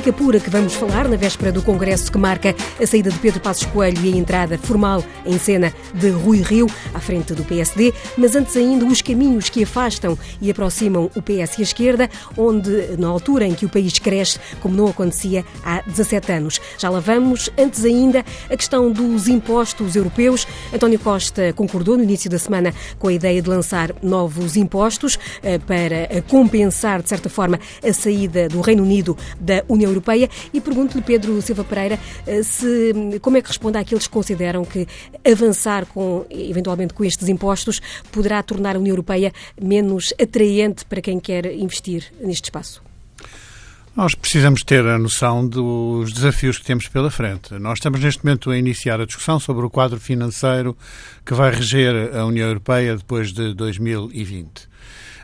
[0.00, 3.40] política pura que vamos falar na véspera do Congresso que marca a saída de Pedro
[3.40, 7.92] Passos Coelho e a entrada formal em cena de Rui Rio, à frente do PSD,
[8.16, 12.96] mas antes ainda os caminhos que afastam e aproximam o PS e a esquerda, onde,
[12.98, 16.60] na altura em que o país cresce, como não acontecia há 17 anos.
[16.78, 17.50] Já lá vamos.
[17.58, 20.46] Antes ainda, a questão dos impostos europeus.
[20.72, 25.58] António Costa concordou no início da semana com a ideia de lançar novos impostos eh,
[25.58, 31.02] para compensar, de certa forma, a saída do Reino Unido da União Europeia e pergunto-lhe,
[31.02, 34.86] Pedro Silva Pereira, eh, se, como é que responde àqueles que consideram que
[35.24, 37.80] avançar com, eventualmente com estes impostos
[38.10, 42.82] poderá tornar a União Europeia menos atraente para quem quer investir neste espaço?
[43.96, 47.58] Nós precisamos ter a noção dos desafios que temos pela frente.
[47.58, 50.76] Nós estamos neste momento a iniciar a discussão sobre o quadro financeiro
[51.26, 54.69] que vai reger a União Europeia depois de 2020.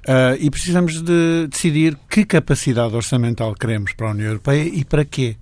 [0.07, 5.05] Uh, e precisamos de decidir que capacidade orçamental queremos para a União Europeia e para
[5.05, 5.37] quê.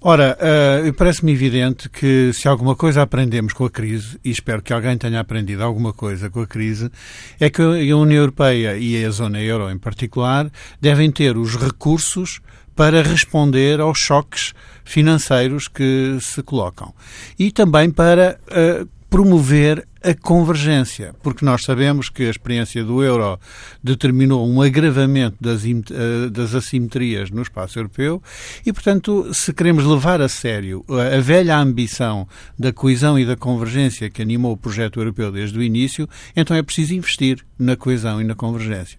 [0.00, 4.72] Ora, uh, parece-me evidente que se alguma coisa aprendemos com a crise, e espero que
[4.72, 6.90] alguém tenha aprendido alguma coisa com a crise,
[7.38, 12.40] é que a União Europeia e a zona euro em particular devem ter os recursos
[12.74, 14.52] para responder aos choques
[14.84, 16.92] financeiros que se colocam
[17.38, 23.40] e também para uh, promover a convergência, porque nós sabemos que a experiência do euro
[23.82, 28.22] determinou um agravamento das, eh, das assimetrias no espaço europeu
[28.66, 32.28] e, portanto, se queremos levar a sério a velha ambição
[32.58, 36.06] da coesão e da convergência que animou o projeto europeu desde o início,
[36.36, 38.98] então é preciso investir na coesão e na convergência.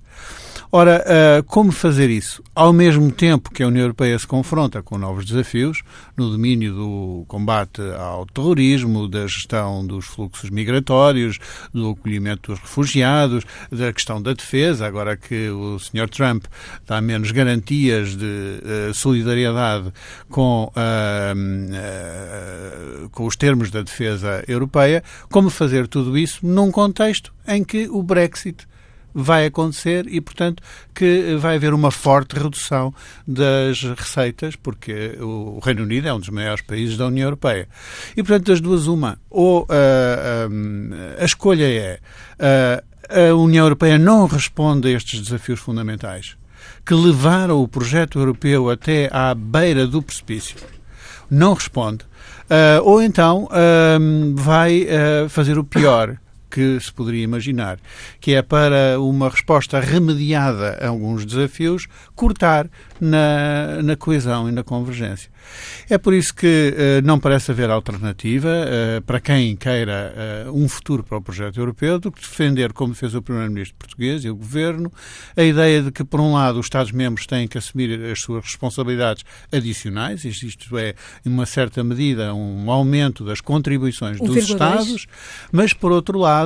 [0.69, 2.43] Ora, uh, como fazer isso?
[2.53, 5.81] Ao mesmo tempo que a União Europeia se confronta com novos desafios
[6.17, 11.39] no domínio do combate ao terrorismo, da gestão dos fluxos migratórios,
[11.73, 16.09] do acolhimento dos refugiados, da questão da defesa, agora que o Sr.
[16.09, 16.43] Trump
[16.85, 19.93] dá menos garantias de uh, solidariedade
[20.29, 21.39] com, uh,
[23.09, 25.01] com os termos da defesa europeia,
[25.31, 28.67] como fazer tudo isso num contexto em que o Brexit
[29.19, 30.61] vai acontecer e, portanto,
[30.93, 32.93] que vai haver uma forte redução
[33.27, 37.67] das receitas, porque o Reino Unido é um dos maiores países da União Europeia.
[38.15, 39.17] E, portanto, das duas, uma.
[39.27, 41.99] Ou uh, uh, a escolha é
[42.39, 46.37] uh, a União Europeia não responde a estes desafios fundamentais
[46.85, 50.57] que levaram o projeto europeu até à beira do precipício.
[51.29, 52.05] Não responde.
[52.83, 53.47] ou então
[54.35, 54.85] vai
[55.29, 56.17] fazer o pior
[56.49, 57.79] que se poderia imaginar,
[58.19, 62.69] que é para uma resposta remediada a alguns desafios, cortar
[62.99, 65.29] na, na coesão e na convergência.
[65.89, 70.67] É por isso que uh, não parece haver alternativa uh, para quem queira uh, um
[70.67, 74.35] futuro para o projeto europeu do que defender, como fez o Primeiro-Ministro português e o
[74.35, 74.91] Governo,
[75.35, 79.23] a ideia de que, por um lado, os Estados-membros têm que assumir as suas responsabilidades
[79.51, 80.93] adicionais, isto é,
[81.25, 85.07] em uma certa medida, um aumento das contribuições dos Estados,
[85.51, 86.36] mas, por outro lado,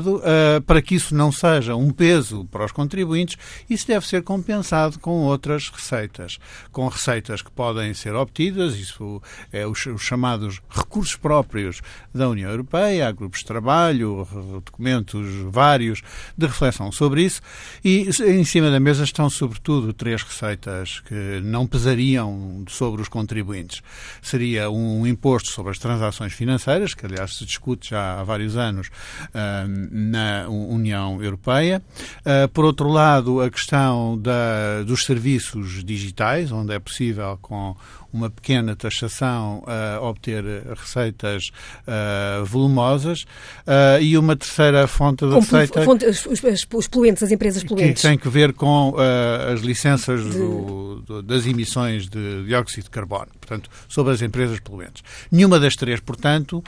[0.65, 3.37] para que isso não seja um peso para os contribuintes,
[3.69, 6.37] isso deve ser compensado com outras receitas,
[6.71, 11.81] com receitas que podem ser obtidas, isso é os, os, chamados recursos próprios
[12.13, 14.27] da União Europeia, há grupos de trabalho,
[14.63, 16.01] documentos vários
[16.37, 17.41] de reflexão sobre isso,
[17.83, 23.81] e em cima da mesa estão, sobretudo, três receitas que não pesariam sobre os contribuintes.
[24.21, 28.87] Seria um imposto sobre as transações financeiras, que aliás se discute já há vários anos
[28.87, 31.81] uh, na União Europeia.
[32.19, 37.75] Uh, por outro lado, a questão da, dos serviços digitais, onde é possível, com
[38.13, 40.43] uma pequena taxação a obter
[40.75, 41.51] receitas
[41.87, 47.31] uh, volumosas uh, e uma terceira fonte de receita fonte, os, os, os, poluentes, as
[47.31, 48.95] empresas poluentes que tem que ver com
[49.51, 50.37] as licenças de...
[50.37, 55.03] do, do, das emissões de dióxido de carbono, portanto, sobre as empresas poluentes.
[55.31, 56.63] Nenhuma das três, portanto,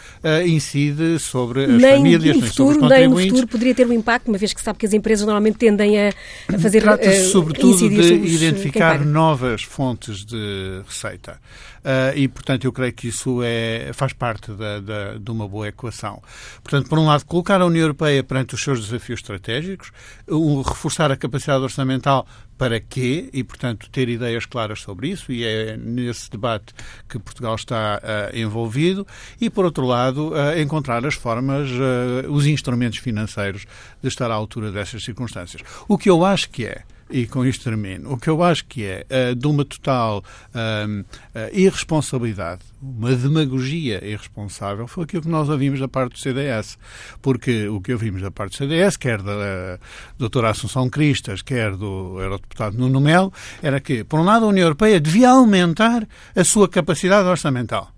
[0.46, 4.28] incide sobre as nem famílias, no futuro, nem, nem no futuro poderia ter um impacto,
[4.28, 6.10] uma vez que sabe que as empresas normalmente tendem a,
[6.54, 11.33] a fazer Trata-se, sobretudo, de identificar novas fontes de receita.
[11.34, 15.68] Uh, e, portanto, eu creio que isso é, faz parte da, da, de uma boa
[15.68, 16.22] equação.
[16.64, 19.92] Portanto, por um lado, colocar a União Europeia perante os seus desafios estratégicos,
[20.30, 22.26] um, reforçar a capacidade orçamental
[22.58, 26.74] para quê e, portanto, ter ideias claras sobre isso, e é nesse debate
[27.10, 29.06] que Portugal está uh, envolvido,
[29.42, 33.66] e, por outro lado, uh, encontrar as formas, uh, os instrumentos financeiros
[34.02, 35.62] de estar à altura dessas circunstâncias.
[35.88, 38.86] O que eu acho que é e com isto termino, o que eu acho que
[38.86, 41.06] é uh, de uma total uh,
[41.52, 46.78] irresponsabilidade, uma demagogia irresponsável, foi aquilo que nós ouvimos da parte do CDS.
[47.22, 49.80] Porque o que ouvimos da parte do CDS, quer da uh,
[50.18, 54.66] doutora Assunção Cristas, quer do eurodeputado Nuno Melo, era que, por um lado, a União
[54.66, 57.93] Europeia devia aumentar a sua capacidade orçamental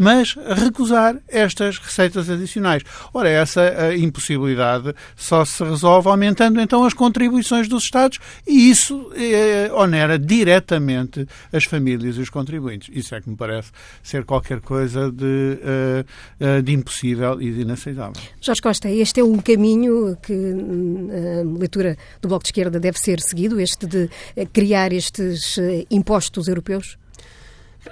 [0.00, 2.82] mas recusar estas receitas adicionais.
[3.12, 8.18] Ora, essa impossibilidade só se resolve aumentando então as contribuições dos Estados
[8.48, 12.88] e isso eh, onera diretamente as famílias e os contribuintes.
[12.90, 18.14] Isso é que me parece ser qualquer coisa de, uh, de impossível e de inaceitável.
[18.40, 22.98] Jorge Costa, este é o caminho que a hum, leitura do Bloco de Esquerda deve
[22.98, 24.08] ser seguido, este de
[24.50, 25.58] criar estes
[25.90, 26.96] impostos europeus?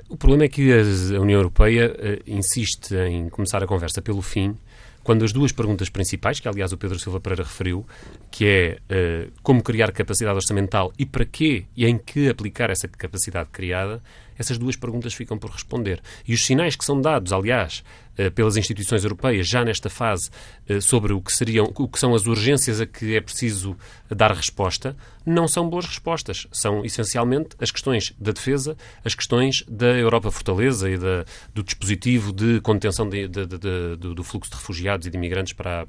[0.08, 4.56] O problema é que a União Europeia uh, insiste em começar a conversa pelo fim,
[5.02, 7.86] quando as duas perguntas principais, que aliás o Pedro Silva Pereira referiu,
[8.30, 12.86] que é uh, como criar capacidade orçamental e para quê e em que aplicar essa
[12.86, 14.02] capacidade criada,
[14.38, 16.00] essas duas perguntas ficam por responder.
[16.26, 17.82] E os sinais que são dados, aliás,
[18.18, 20.28] eh, pelas instituições europeias já nesta fase
[20.68, 23.76] eh, sobre o que seriam o que são as urgências a que é preciso
[24.10, 29.96] dar resposta não são boas respostas são essencialmente as questões da defesa as questões da
[29.96, 31.24] Europa fortaleza e da,
[31.54, 35.86] do dispositivo de contenção de, de, de, do fluxo de refugiados e de imigrantes para,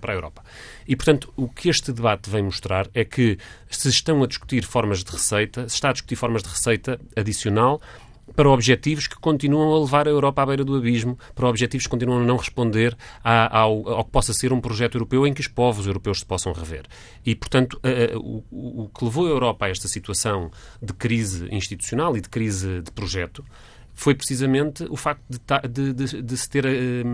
[0.00, 0.42] para, a Europa
[0.88, 3.38] e portanto o que este debate vem mostrar é que
[3.70, 7.00] se estão a discutir formas de receita se está a discutir formas de receita
[7.48, 7.80] adicional
[8.36, 11.90] para objetivos que continuam a levar a Europa à beira do abismo, para objetivos que
[11.90, 15.48] continuam a não responder ao, ao, que possa ser um projeto europeu em que os
[15.48, 16.84] povos europeus se possam rever.
[17.24, 17.80] E, portanto,
[18.16, 18.44] o,
[18.84, 20.50] o, que levou a Europa a esta situação
[20.80, 23.44] de crise institucional e de crise de projeto
[23.98, 26.68] foi precisamente o facto de, de, de, de se ter uh,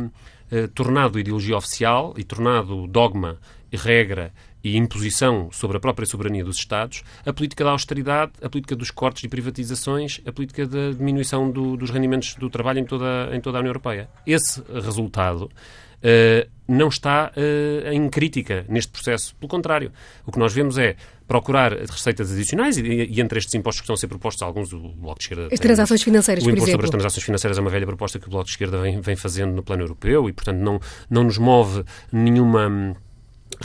[0.04, 3.38] uh, tornado ideologia oficial e tornado dogma
[3.76, 4.32] regra
[4.62, 8.90] e imposição sobre a própria soberania dos Estados, a política da austeridade, a política dos
[8.90, 13.40] cortes e privatizações, a política da diminuição do, dos rendimentos do trabalho em toda, em
[13.40, 14.08] toda a União Europeia.
[14.26, 19.36] Esse resultado uh, não está uh, em crítica neste processo.
[19.36, 19.92] Pelo contrário,
[20.24, 23.94] o que nós vemos é procurar receitas adicionais e, e, entre estes impostos que estão
[23.94, 25.48] a ser propostos, alguns o Bloco de Esquerda...
[25.52, 26.62] As transações financeiras, por exemplo.
[26.62, 28.78] O imposto sobre as transações financeiras é uma velha proposta que o Bloco de Esquerda
[28.80, 32.94] vem, vem fazendo no plano europeu e, portanto, não, não nos move nenhuma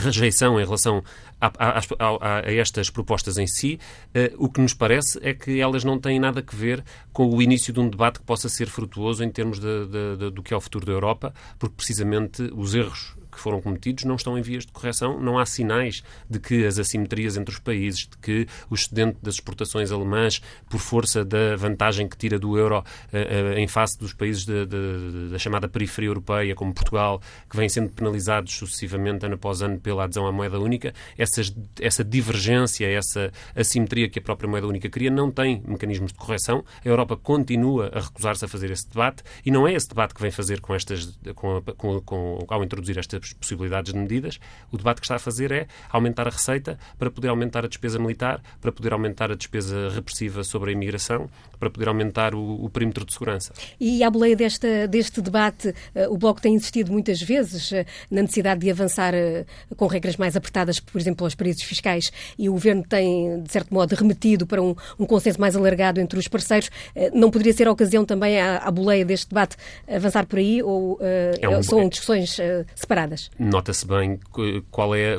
[0.00, 1.02] rejeição em relação
[1.40, 5.60] a, a, a, a estas propostas em si, uh, o que nos parece é que
[5.60, 8.66] elas não têm nada a ver com o início de um debate que possa ser
[8.66, 12.42] frutuoso em termos de, de, de, do que é o futuro da Europa, porque precisamente
[12.54, 15.20] os erros que foram cometidos não estão em vias de correção.
[15.20, 19.34] Não há sinais de que as assimetrias entre os países, de que o excedente das
[19.34, 24.12] exportações alemãs, por força da vantagem que tira do euro uh, uh, em face dos
[24.12, 29.34] países de, de, da chamada periferia europeia, como Portugal, que vêm sendo penalizados sucessivamente, ano
[29.34, 34.48] após ano, pela adesão à moeda única, essas, essa divergência, essa assimetria que a própria
[34.48, 36.64] moeda única cria, não tem mecanismos de correção.
[36.84, 40.22] A Europa continua a recusar-se a fazer esse debate e não é esse debate que
[40.22, 44.40] vem fazer com estas, com, com, com ao introduzir esta possibilidades de medidas.
[44.72, 47.98] O debate que está a fazer é aumentar a receita para poder aumentar a despesa
[47.98, 51.28] militar, para poder aumentar a despesa repressiva sobre a imigração,
[51.58, 53.52] para poder aumentar o, o perímetro de segurança.
[53.78, 58.22] E à boleia desta, deste debate, eh, o Bloco tem insistido muitas vezes eh, na
[58.22, 59.44] necessidade de avançar eh,
[59.76, 63.72] com regras mais apertadas, por exemplo, aos paraísos fiscais, e o Governo tem, de certo
[63.74, 66.70] modo, remetido para um, um consenso mais alargado entre os parceiros.
[67.12, 69.56] Não poderia ser a ocasião também, à, à boleia deste debate,
[69.86, 72.38] avançar por aí ou é um, são discussões
[72.74, 73.09] separadas?
[73.38, 74.18] Nota-se bem
[74.70, 75.18] qual é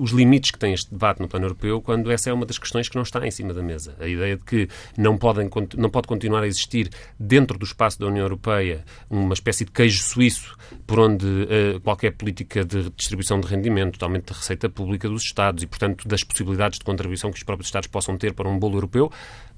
[0.00, 2.88] os limites que tem este debate no plano europeu quando essa é uma das questões
[2.88, 3.94] que não está em cima da mesa.
[4.00, 8.06] A ideia de que não podem não pode continuar a existir dentro do espaço da
[8.06, 13.46] União Europeia uma espécie de queijo suíço por onde uh, qualquer política de distribuição de
[13.46, 17.42] rendimento, totalmente da receita pública dos Estados e, portanto, das possibilidades de contribuição que os
[17.42, 19.51] próprios Estados possam ter para um bolo europeu, eh, eh,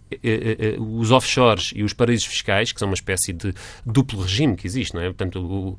[0.78, 3.52] os offshores e os paraísos fiscais, que são uma espécie de
[3.84, 5.06] duplo regime que existe, não é?
[5.06, 5.78] Portanto, o,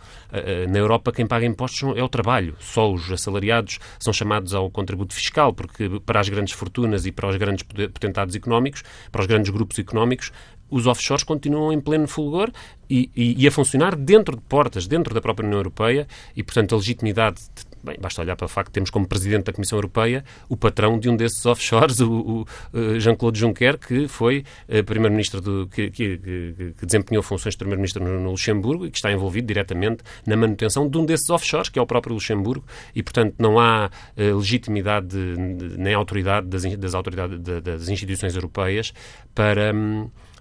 [0.70, 2.56] na Europa quem paga impostos é o trabalho.
[2.60, 7.30] Só os assalariados são chamados ao contributo fiscal, porque para as grandes fortunas e para
[7.30, 10.32] os grandes potentados económicos, para os grandes grupos económicos,
[10.70, 12.52] os offshores continuam em pleno fulgor
[12.90, 16.74] e, e, e, a funcionar dentro de portas, dentro da própria União Europeia e, portanto,
[16.74, 19.78] a legitimidade de Bem, basta olhar para o facto que temos como Presidente da Comissão
[19.78, 24.84] Europeia o patrão de um desses offshores, o, o eh, Jean-Claude Juncker, que foi uh,
[24.84, 29.46] Primeiro-Ministro do que, que, que, desempenhou funções de Primeiro-Ministro no, Luxemburgo e que está envolvido
[29.46, 32.66] diretamente na manutenção de um desses offshores, que é o próprio Luxemburgo,
[32.96, 38.36] e, portanto, não há uh, legitimidade de, de, nem autoridade das, das autoridades das instituições
[38.36, 38.94] europeias
[39.36, 39.72] para.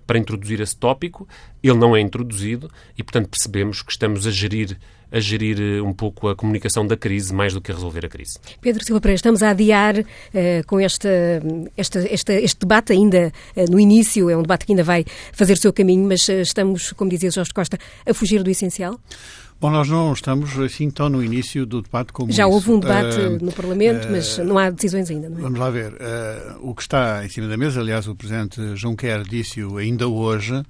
[0.07, 1.27] Para introduzir esse tópico.
[1.63, 4.79] Ele não é introduzido e, portanto, percebemos que estamos a gerir
[5.15, 8.09] a gerir eh, um pouco a comunicação da crise mais do que a resolver a
[8.09, 8.37] crise.
[8.61, 10.05] Pedro Silva Pereira, estamos a adiar uh,
[10.67, 11.09] com esta,
[11.77, 12.01] esta,
[12.35, 15.73] este debate ainda uh, no início, é um debate que ainda vai fazer o seu
[15.73, 18.99] caminho, mas uh, estamos, como dizia Jorge Costa, a fugir do essencial?
[19.61, 22.53] Bom, nós não estamos assim tão no início do debate como Já isso.
[22.53, 25.41] houve um debate uh, no Parlamento, uh, mas não há decisões ainda, não é?
[25.41, 25.93] Vamos lá ver.
[25.93, 30.63] Uh, o que está em cima da mesa, aliás, o Presidente Juncker disse-o ainda hoje,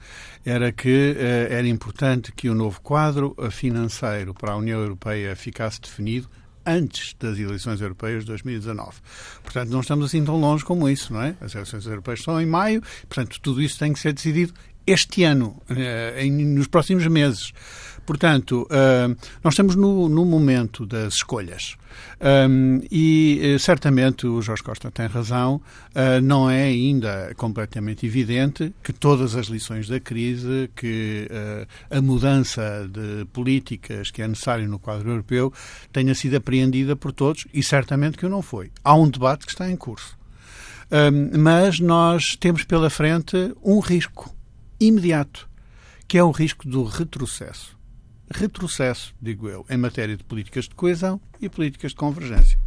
[0.45, 1.17] era que
[1.50, 6.29] era importante que o novo quadro financeiro para a União Europeia ficasse definido
[6.67, 8.93] antes das eleições europeias de 2019.
[9.43, 11.35] Portanto, não estamos assim tão longe como isso, não é?
[11.41, 14.53] As eleições europeias são em maio, portanto, tudo isso tem que ser decidido
[14.87, 15.57] este ano,
[16.31, 17.53] nos próximos meses.
[18.06, 21.76] Portanto, uh, nós estamos no, no, momento das escolhas.
[22.20, 28.92] Um, e certamente o Jorge Costa tem razão, uh, não é ainda completamente evidente que
[28.92, 34.78] todas as lições da crise, que uh, a mudança de políticas que é necessária no
[34.78, 35.52] quadro europeu
[35.92, 38.70] tenha sido apreendida por todos e certamente que o não foi.
[38.82, 40.16] Há um debate que está em curso.
[40.90, 44.34] Um, mas nós temos pela frente um risco
[44.78, 45.49] imediato,
[46.06, 47.74] que é o risco do retrocesso
[48.33, 52.59] retrocesso, digo eu, em matéria de políticas de coesão e políticas de convergência.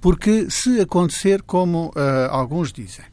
[0.00, 3.04] Porque se acontecer como uh, alguns dizem,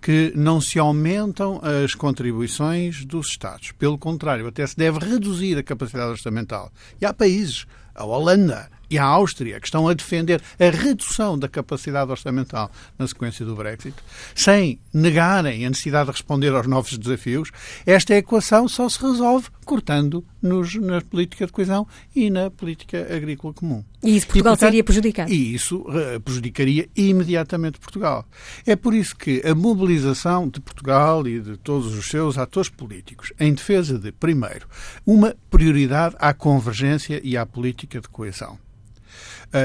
[0.00, 3.72] que não se aumentam as contribuições dos Estados.
[3.72, 6.70] Pelo contrário, até se deve reduzir a capacidade orçamental.
[7.00, 11.48] E há países, a Holanda, e a Áustria, que estão a defender a redução da
[11.48, 13.94] capacidade orçamental na sequência do Brexit,
[14.34, 17.50] sem negarem a necessidade de responder aos novos desafios,
[17.84, 23.52] esta equação só se resolve cortando nos, na política de coesão e na política agrícola
[23.52, 23.84] comum.
[24.02, 25.32] E isso Portugal e, portanto, seria prejudicado?
[25.32, 28.24] E isso uh, prejudicaria imediatamente Portugal.
[28.64, 33.32] É por isso que a mobilização de Portugal e de todos os seus atores políticos
[33.40, 34.68] em defesa de, primeiro,
[35.04, 38.58] uma prioridade à convergência e à política de coesão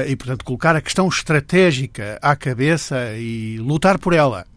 [0.06, 4.40] e, portanto, colocar a questão estratégica à cabeça e lutar por ela.
[4.40, 4.51] eh,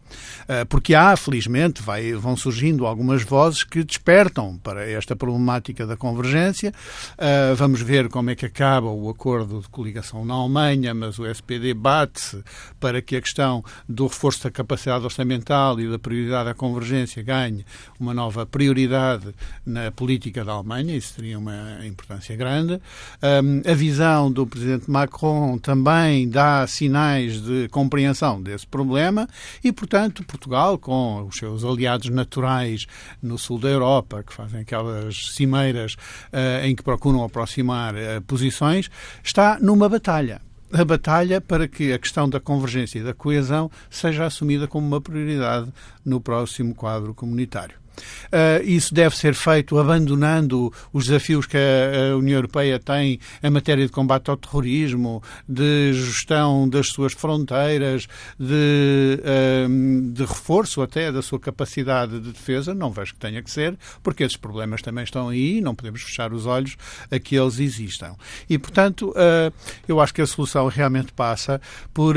[0.69, 6.73] porque há, felizmente, vai, vão surgindo algumas vozes que despertam para esta problemática da convergência.
[7.17, 11.25] Eh, vamos ver como é que acaba o acordo de coligação na Alemanha, mas o
[11.25, 12.43] SPD bate-se
[12.79, 17.65] para que a questão do reforço da capacidade orçamental e da prioridade à convergência ganhe
[17.99, 19.33] uma nova prioridade
[19.65, 22.79] na política da Alemanha, isso teria uma importância grande.
[23.21, 29.27] a visão do presidente Macron também dá sinais de compreensão desse problema
[29.63, 32.85] e, portanto, Portugal, com os seus aliados naturais
[33.21, 38.89] no sul da Europa, que fazem aquelas cimeiras uh, em que procuram aproximar uh, posições,
[39.23, 40.41] está numa batalha
[40.73, 44.99] a batalha para que a questão da convergência e da coesão seja assumida como uma
[44.99, 45.71] prioridade
[46.03, 47.84] no próximo quadro comunitário.
[48.25, 53.49] Uh, isso deve ser feito abandonando os desafios que a, a, União Europeia tem em
[53.49, 58.07] matéria de combate ao terrorismo, de gestão das suas fronteiras,
[58.39, 62.73] de, uh, de reforço até da sua capacidade de defesa.
[62.73, 66.01] Não vejo que tenha que ser, porque esses problemas também estão aí e não podemos
[66.01, 66.75] fechar os olhos
[67.11, 68.15] a que eles existam.
[68.49, 69.53] E, portanto, uh,
[69.87, 71.61] eu acho que a solução realmente passa
[71.93, 72.15] por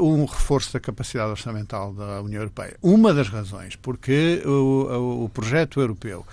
[0.00, 2.76] um reforço da capacidade orçamental da União Europeia.
[2.82, 6.24] Uma das razões, porque o, o o projeto europeu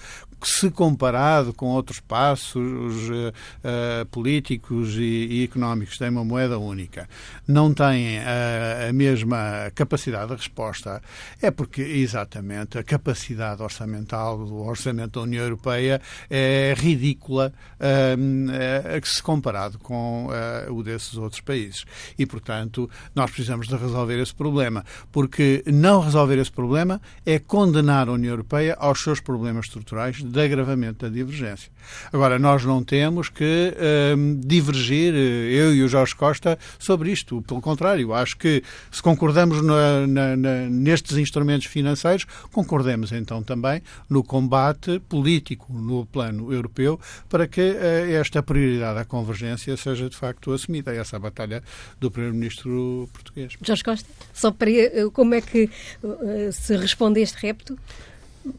[0.44, 7.10] se comparado com outros passos uh, políticos e, e, económicos, tem uma moeda única,
[7.48, 11.02] não tem uh, a mesma capacidade de resposta,
[11.42, 19.24] é porque exatamente a capacidade orçamental do orçamento da União Europeia é ridícula uh, se
[19.24, 20.28] comparado com
[20.70, 21.86] o desses outros países.
[22.18, 28.10] E, portanto, nós precisamos de resolver esse problema, porque não resolver esse problema é condenar
[28.10, 31.72] a União Europeia aos seus problemas estruturais de agravamento da divergência.
[32.12, 33.74] Agora, nós não temos que
[34.16, 37.42] um, divergir, eh, eu e o Jorge Costa, sobre isto.
[37.42, 43.82] Pelo contrário, acho que se concordamos na, na, na, nestes instrumentos financeiros, concordemos então também
[44.10, 50.16] no combate político no plano europeu para que uh, esta prioridade à convergência seja de
[50.16, 50.94] facto assumida.
[50.94, 51.64] Essa é a batalha
[52.00, 53.54] do Primeiro-Ministro português.
[53.62, 54.68] Jorge Costa, só para
[55.14, 55.70] como é que
[56.04, 57.78] uh, se responde a este repto?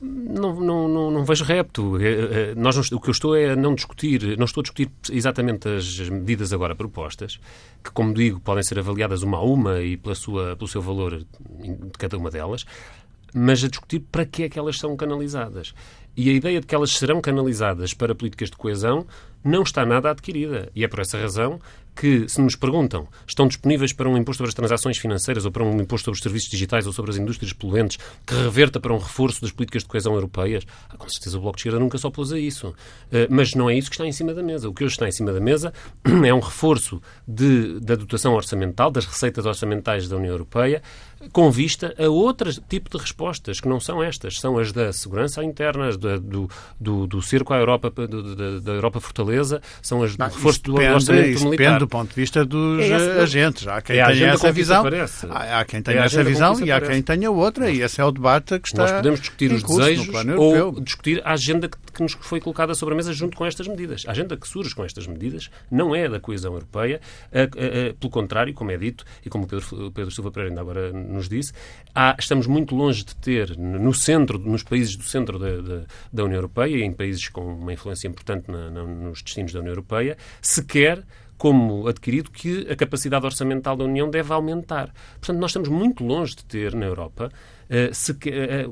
[0.00, 1.98] Não, não, não, não, vejo repto.
[2.00, 4.64] É, é, nós não, o que eu estou é a não discutir, não estou a
[4.64, 7.40] discutir exatamente as medidas agora propostas,
[7.82, 11.18] que, como digo, podem ser avaliadas uma a uma e pela sua, pelo seu valor
[11.18, 12.66] de cada uma delas,
[13.34, 15.74] mas a discutir para que é que elas são canalizadas.
[16.16, 19.06] E a ideia de que elas serão canalizadas para políticas de coesão
[19.44, 20.70] não está nada adquirida.
[20.74, 21.60] E é por essa razão
[21.98, 25.64] que, se nos perguntam, estão disponíveis para um imposto sobre as transações financeiras ou para
[25.64, 28.98] um imposto sobre os serviços digitais ou sobre as indústrias poluentes que reverta para um
[28.98, 32.08] reforço das políticas de coesão europeias, ah, com certeza o Bloco de Esquerda nunca só
[32.08, 32.68] pôs a isso.
[32.68, 34.68] Uh, mas não é isso que está em cima da mesa.
[34.68, 35.72] O que hoje está em cima da mesa
[36.24, 40.80] é um reforço de, da dotação orçamental, das receitas orçamentais da União Europeia,
[41.32, 45.42] com vista a outro tipo de respostas, que não são estas, são as da segurança
[45.42, 46.48] interna, da, do,
[46.80, 50.74] do, do cerco à Europa, do, da, da, Europa Fortaleza, são as do reforço do
[50.74, 51.50] orçamento militar.
[51.50, 53.66] Depende do ponto de vista dos é agentes.
[53.66, 54.84] Há quem é tenha essa visão,
[55.30, 58.04] há, há, quem tenha é essa visão e há quem tenha outra, e esse é
[58.04, 62.02] o debate que está Nós podemos discutir os desejos ou discutir a agenda que, que
[62.02, 64.04] nos foi colocada sobre a mesa junto com estas medidas.
[64.06, 67.00] A agenda que surge com estas medidas não é da coesão europeia,
[67.32, 70.52] a, a, a, pelo contrário, como é dito, e como o Pedro, Pedro Silva Pereira
[70.52, 71.52] ainda agora nos disse,
[71.94, 76.24] há, estamos muito longe de ter no centro, nos países do centro da, da, da
[76.24, 80.16] União Europeia, em países com uma influência importante na, na, nos destinos da União Europeia,
[80.40, 81.04] sequer
[81.38, 84.92] como adquirido que a capacidade orçamental da União deve aumentar.
[85.20, 87.30] Portanto, nós estamos muito longe de ter na Europa
[87.70, 88.16] uh, se, uh,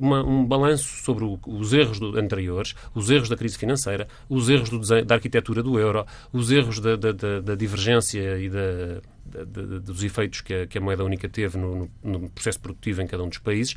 [0.01, 4.51] uma, um balanço sobre o, os erros do, anteriores, os erros da crise financeira, os
[4.51, 9.01] erros do, da arquitetura do euro, os erros da, da, da, da divergência e da
[9.27, 12.61] de, de, dos efeitos que a, que a, moeda única teve no, no, no processo
[12.61, 13.77] produtivo em cada um dos países,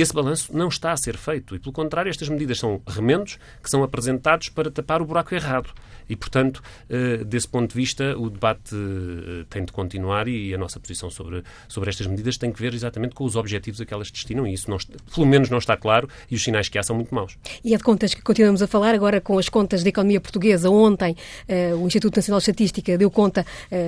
[0.00, 3.70] esse balanço não está a ser feito e, pelo contrário, estas medidas são remendos que
[3.70, 5.70] são apresentados para tapar o buraco errado.
[6.08, 10.58] E, portanto, eh, desse ponto de vista, o debate eh, tem de continuar e a
[10.58, 13.92] nossa posição sobre, sobre estas medidas tem que ver exatamente com os objetivos a que
[13.92, 14.78] elas destinam e isso, não,
[15.14, 17.36] pelo menos, não está claro e os sinais que há são muito maus.
[17.62, 20.70] E é de contas que continuamos a falar agora com as contas da economia portuguesa.
[20.70, 21.14] Ontem,
[21.48, 23.44] uh, o Instituto Nacional de Estatística deu conta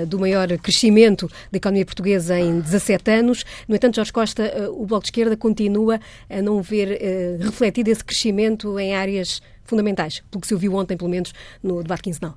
[0.07, 3.45] do maior crescimento da economia portuguesa em 17 anos.
[3.67, 6.99] No entanto, Jorge Costa, o Bloco de Esquerda continua a não ver
[7.41, 12.03] refletido esse crescimento em áreas fundamentais, pelo que se ouviu ontem, pelo menos, no debate
[12.03, 12.37] quinzenal?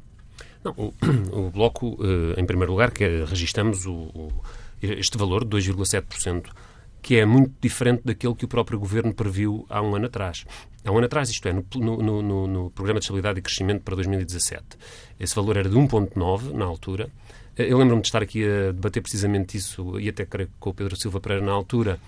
[0.63, 0.93] Não, o,
[1.47, 4.31] o Bloco, eh, em primeiro lugar, que registamos o, o,
[4.81, 6.45] este valor de 2,7%,
[7.01, 10.45] que é muito diferente daquele que o próprio Governo previu há um ano atrás.
[10.85, 13.81] Há um ano atrás, isto é, no, no, no, no Programa de Estabilidade e Crescimento
[13.81, 14.63] para 2017.
[15.19, 17.09] Esse valor era de 1,9% na altura.
[17.57, 20.73] Eh, eu lembro-me de estar aqui a debater precisamente isso, e até creio com o
[20.73, 21.99] Pedro Silva Pereira na altura,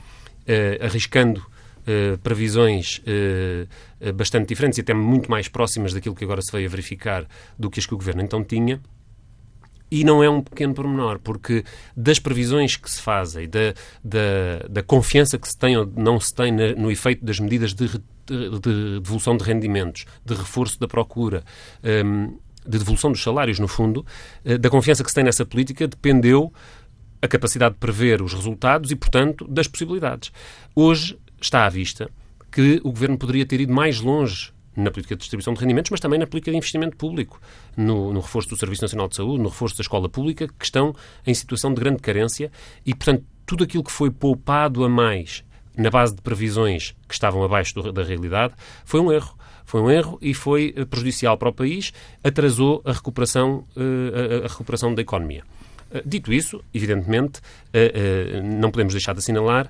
[0.82, 1.46] arriscando
[1.88, 6.66] eh, previsões uh, bastante diferentes e até muito mais próximas daquilo que agora se veio
[6.66, 7.28] a verificar
[7.60, 8.82] do que as que o Governo então tinha.
[9.92, 11.64] E não é um pequeno pormenor, porque
[11.96, 16.34] das previsões que se fazem, da, da, da confiança que se tem ou não se
[16.34, 18.00] tem no efeito das medidas de, de,
[18.60, 21.43] de devolução de rendimentos, de reforço da procura,
[21.84, 22.28] um, ehm,
[22.67, 24.04] de devolução dos salários, no fundo,
[24.60, 26.52] da confiança que se tem nessa política, dependeu
[27.26, 30.32] a capacidade de prever os resultados e, portanto, das possibilidades.
[30.76, 32.10] Hoje, está à vista
[32.52, 36.00] que o Governo poderia ter ido mais longe na política de distribuição de rendimentos, mas
[36.00, 37.40] também na política de investimento público,
[37.78, 40.94] no, no, reforço do Serviço Nacional de Saúde, no reforço da escola pública, que estão
[41.26, 42.52] em situação de grande carência
[42.86, 45.44] e, portanto, tudo aquilo que foi poupado a mais
[45.78, 49.38] na base de previsões que estavam abaixo do, da realidade foi um erro.
[49.66, 51.92] Foi um erro e foi eh, prejudicial para o país,
[52.24, 55.44] atrasou a recuperação, uh, a, a recuperação da economia.
[55.95, 59.69] Uh, dito isso, evidentemente, uh, não podemos deixar de assinalar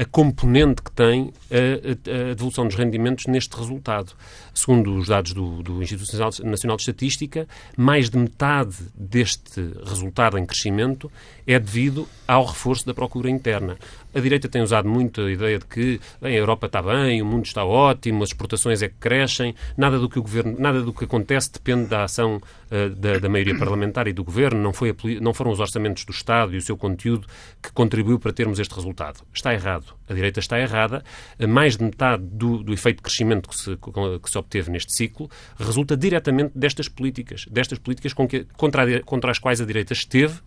[0.00, 4.12] a componente que tem a, a, devolução dos rendimentos neste resultado.
[4.52, 10.44] Segundo os dados do, do, Instituto Nacional de Estatística, mais de metade deste resultado em
[10.44, 11.10] crescimento
[11.46, 13.76] é devido ao reforço da procura interna.
[14.14, 17.26] A direita tem usado muito a ideia de que bem, a Europa está bem, o
[17.26, 20.92] mundo está ótimo, as exportações é que crescem, nada do que o governo, nada do
[20.92, 24.90] que acontece depende da ação uh, da, da, maioria parlamentar e do governo, não, foi
[24.90, 27.26] a, não foram os orçamentos do Estado e o seu conteúdo
[27.62, 29.20] que contribuiu para termos este resultado.
[29.32, 29.94] Está errado.
[30.08, 31.02] A direita está errada.
[31.48, 35.30] Mais de metade do, do efeito de crescimento que se, que se obteve neste ciclo
[35.58, 40.40] resulta diretamente destas políticas, destas políticas que, contra, a, contra as quais a direita esteve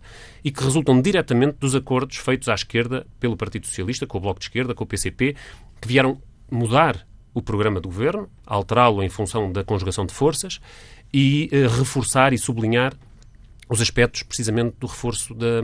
[0.46, 4.38] e que resultam diretamente dos acordos feitos à esquerda pelo Partido Socialista, com o Bloco
[4.38, 5.34] de Esquerda, com o PCP,
[5.80, 7.04] que vieram mudar
[7.34, 10.60] o programa do governo, alterá-lo em função da conjugação de forças
[11.12, 12.94] e uh, reforçar e sublinhar
[13.68, 15.62] os aspectos precisamente do reforço da,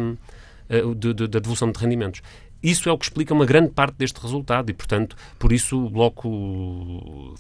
[0.97, 2.21] de, da devolução de rendimentos.
[2.63, 5.91] Isso é o que explica uma grande parte deste resultado e, portanto, por isso o
[5.91, 7.35] Bloco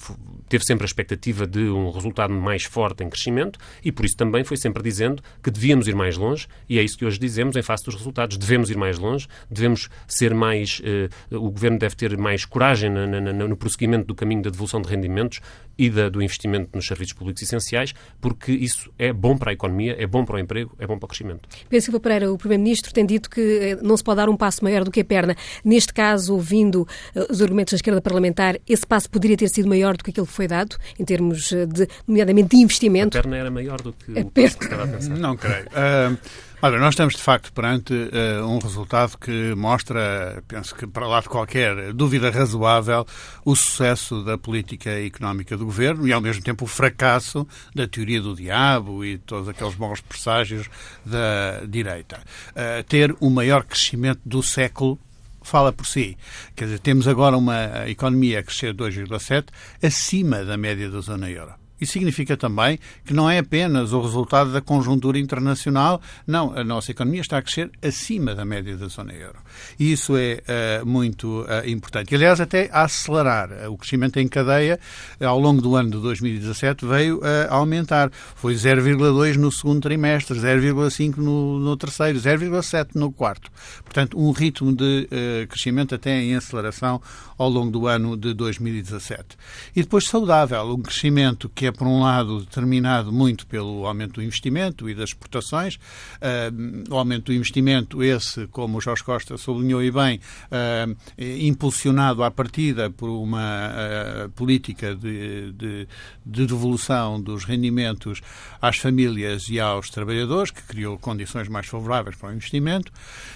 [0.48, 4.44] teve sempre a expectativa de um resultado mais forte em crescimento e por isso também
[4.44, 7.62] foi sempre dizendo que devíamos ir mais longe e é isso que hoje dizemos em
[7.62, 8.36] face dos resultados.
[8.36, 10.80] Devemos ir mais longe, devemos ser mais.
[10.84, 14.80] Eh, o Governo deve ter mais coragem na, na, no prosseguimento do caminho da devolução
[14.80, 15.40] de rendimentos
[15.78, 19.96] e da, do investimento nos serviços públicos essenciais, porque isso é bom para a economia,
[19.98, 21.48] é bom para o emprego, é bom para o crescimento.
[21.80, 24.84] Silva Pereira, o Primeiro-Ministro, tem dito que eh, não se pode dar um passo maior
[24.84, 25.36] do que é perna.
[25.62, 26.88] Neste caso, ouvindo
[27.28, 30.32] os argumentos da esquerda parlamentar, esse passo poderia ter sido maior do que aquele que
[30.32, 33.18] foi dado, em termos de, nomeadamente, de investimento?
[33.18, 35.16] A perna era maior do que a o que estava a pensar.
[35.18, 35.66] Não creio.
[35.66, 36.16] Uh,
[36.64, 41.20] Olha, nós estamos de facto perante uh, um resultado que mostra, penso que para lá
[41.20, 43.04] de qualquer dúvida razoável,
[43.44, 48.22] o sucesso da política económica do governo e ao mesmo tempo o fracasso da teoria
[48.22, 50.70] do diabo e todos aqueles maus presságios
[51.04, 52.20] da direita.
[52.50, 54.96] Uh, ter o maior crescimento do século
[55.42, 56.16] fala por si.
[56.54, 59.46] Quer dizer, temos agora uma economia a crescer 2,7
[59.82, 61.61] acima da média da zona euro.
[61.82, 66.92] Isso significa também que não é apenas o resultado da conjuntura internacional, não, a nossa
[66.92, 69.38] economia está a crescer acima da média da zona euro.
[69.80, 72.12] E isso é uh, muito uh, importante.
[72.12, 73.50] E, aliás, até a acelerar.
[73.68, 74.78] O crescimento em cadeia,
[75.20, 78.10] ao longo do ano de 2017, veio a aumentar.
[78.36, 83.50] Foi 0,2 no segundo trimestre, 0,5 no, no terceiro, 0,7 no quarto.
[83.82, 85.08] Portanto, um ritmo de
[85.48, 87.00] crescimento até em aceleração
[87.42, 89.36] ao longo do ano de 2017.
[89.74, 94.22] E depois saudável, um crescimento que é, por um lado, determinado muito pelo aumento do
[94.22, 95.76] investimento e das exportações.
[95.76, 102.22] Uh, o aumento do investimento, esse, como o Jorge Costa sublinhou e bem, uh, impulsionado
[102.22, 105.88] à partida por uma uh, política de, de,
[106.24, 108.20] de, devolução dos rendimentos
[108.60, 112.92] às famílias e aos trabalhadores, que criou condições mais favoráveis para o investimento,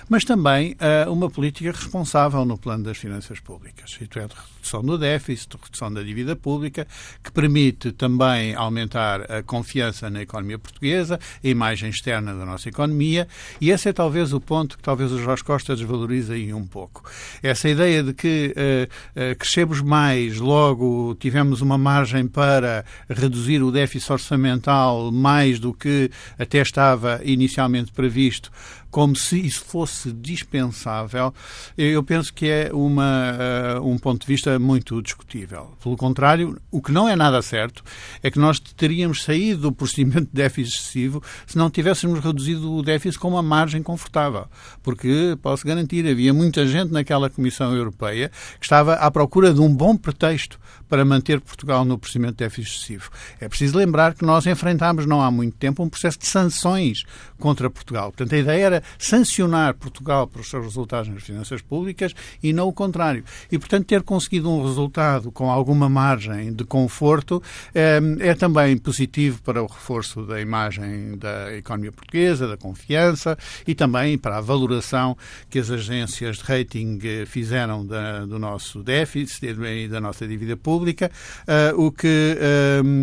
[0.08, 0.76] mas também
[1.08, 5.64] uma política responsável no plano das finanças públicas, isto é, de redução do déficit, de
[5.64, 6.86] redução da dívida pública,
[7.22, 13.28] que permite também aumentar a confiança na economia portuguesa, a imagem externa da nossa economia,
[13.60, 17.08] e esse é talvez o ponto que talvez o Jorge Costa desvaloriza aí um pouco.
[17.42, 23.70] Essa ideia de que uh, uh, crescemos mais, logo tivemos uma margem para reduzir o
[23.70, 28.50] déficit orçamental mais do que até estava inicialmente previsto,
[28.96, 31.34] como se isso fosse dispensável,
[31.76, 33.34] eu penso que é uma,
[33.78, 35.76] uh, um ponto de vista muito discutível.
[35.82, 37.84] Pelo contrário, o que não é nada certo
[38.22, 42.82] é que nós teríamos saído do procedimento de déficit excessivo se não tivéssemos reduzido o
[42.82, 44.46] déficit com uma margem confortável.
[44.82, 49.74] Porque, posso garantir, havia muita gente naquela Comissão Europeia que estava à procura de um
[49.74, 53.10] bom pretexto para manter Portugal no procedimento de déficit excessivo.
[53.40, 57.04] É preciso lembrar que nós enfrentámos, não há muito tempo, um processo de sanções
[57.38, 58.10] contra Portugal.
[58.12, 62.72] Portanto, a ideia era sancionar Portugal pelos seus resultados nas finanças públicas e não o
[62.72, 63.24] contrário.
[63.50, 67.42] E, portanto, ter conseguido um resultado com alguma margem de conforto
[67.74, 73.74] é, é também positivo para o reforço da imagem da economia portuguesa, da confiança e
[73.74, 75.16] também para a valoração
[75.48, 80.56] que as agências de rating eh, fizeram da, do nosso déficit e da nossa dívida
[80.56, 81.10] pública,
[81.42, 83.02] uh, o que uh,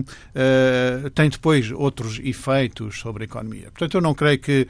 [1.06, 3.72] uh, tem depois outros efeitos sobre a economia.
[3.72, 4.68] Portanto, eu não creio que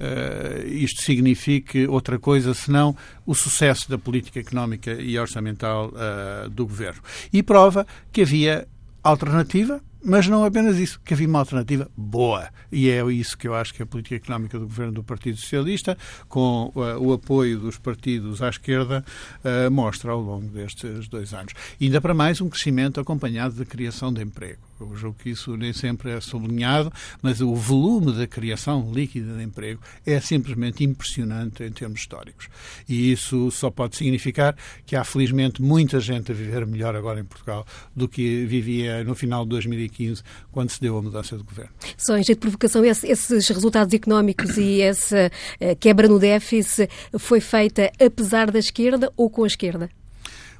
[0.00, 6.66] uh, isto signifique outra coisa senão o sucesso da política económica e orçamental uh, do
[6.66, 7.02] governo.
[7.32, 8.66] E prova que havia
[9.02, 12.48] alternativa, mas não apenas isso, que havia uma alternativa boa.
[12.70, 15.96] E é isso que eu acho que a política económica do governo do Partido Socialista,
[16.28, 19.04] com uh, o apoio dos partidos à esquerda,
[19.44, 21.52] uh, mostra ao longo destes dois anos.
[21.80, 24.65] E ainda para mais um crescimento acompanhado de criação de emprego.
[24.80, 29.42] Eu julgo que isso nem sempre é sublinhado, mas o volume da criação líquida de
[29.42, 32.48] emprego é simplesmente impressionante em termos históricos.
[32.88, 37.24] E isso só pode significar que há, felizmente, muita gente a viver melhor agora em
[37.24, 41.72] Portugal do que vivia no final de 2015, quando se deu a mudança de governo.
[41.96, 47.40] Só em jeito de provocação, esses resultados económicos e essa eh, quebra no déficit foi
[47.40, 49.90] feita apesar da esquerda ou com a esquerda?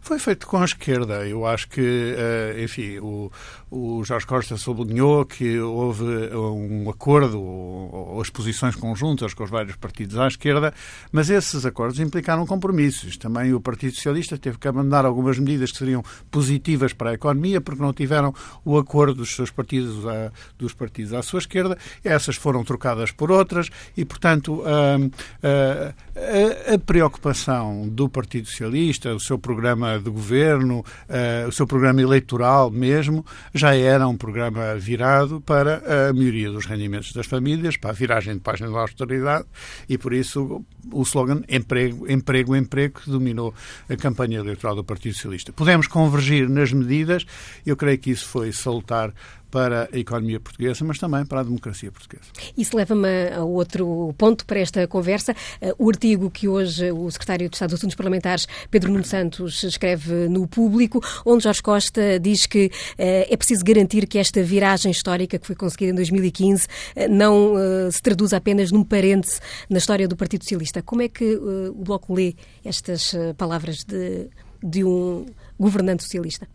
[0.00, 1.26] Foi feito com a esquerda.
[1.26, 3.28] Eu acho que, eh, enfim, o,
[3.70, 9.76] o Jorge Costa sublinhou que houve um acordo ou, as posições conjuntas com os vários
[9.76, 10.72] partidos à esquerda,
[11.10, 13.16] mas esses acordos implicaram compromissos.
[13.16, 17.60] Também o Partido Socialista teve que abandonar algumas medidas que seriam positivas para a economia
[17.60, 18.32] porque não tiveram
[18.64, 21.76] o acordo dos seus partidos à, dos partidos à sua esquerda.
[22.04, 24.96] Essas foram trocadas por outras e, portanto, a,
[25.42, 32.00] a, a preocupação do Partido Socialista, o seu programa de governo, uh, o seu programa
[32.00, 33.24] eleitoral mesmo,
[33.56, 38.34] já era um programa virado para a maioria dos rendimentos das famílias, para a viragem
[38.34, 39.46] de página da austeridade,
[39.88, 43.54] e por isso o slogan emprego, emprego, emprego que dominou
[43.88, 45.52] a campanha eleitoral do Partido Socialista.
[45.52, 47.24] Podemos convergir nas medidas,
[47.64, 49.12] eu creio que isso foi salutar
[49.50, 52.28] para a economia portuguesa, mas também para a democracia portuguesa.
[52.56, 55.34] Isso leva-me a outro ponto para esta conversa.
[55.60, 59.62] Eh, o artigo que hoje o secretário de Estado dos Assuntos Parlamentares, Pedro Nuno Santos,
[59.62, 64.90] escreve no Público, onde Jorge Costa diz que eh, é preciso garantir que esta viragem
[64.90, 66.66] histórica que foi conseguida em 2015
[67.10, 70.82] não uh, se traduz apenas num parêntese na história do Partido Socialista.
[70.82, 74.28] Como é que uh, o Bloco lê estas uh, palavras de,
[74.62, 75.26] de um
[75.58, 76.48] governante socialista?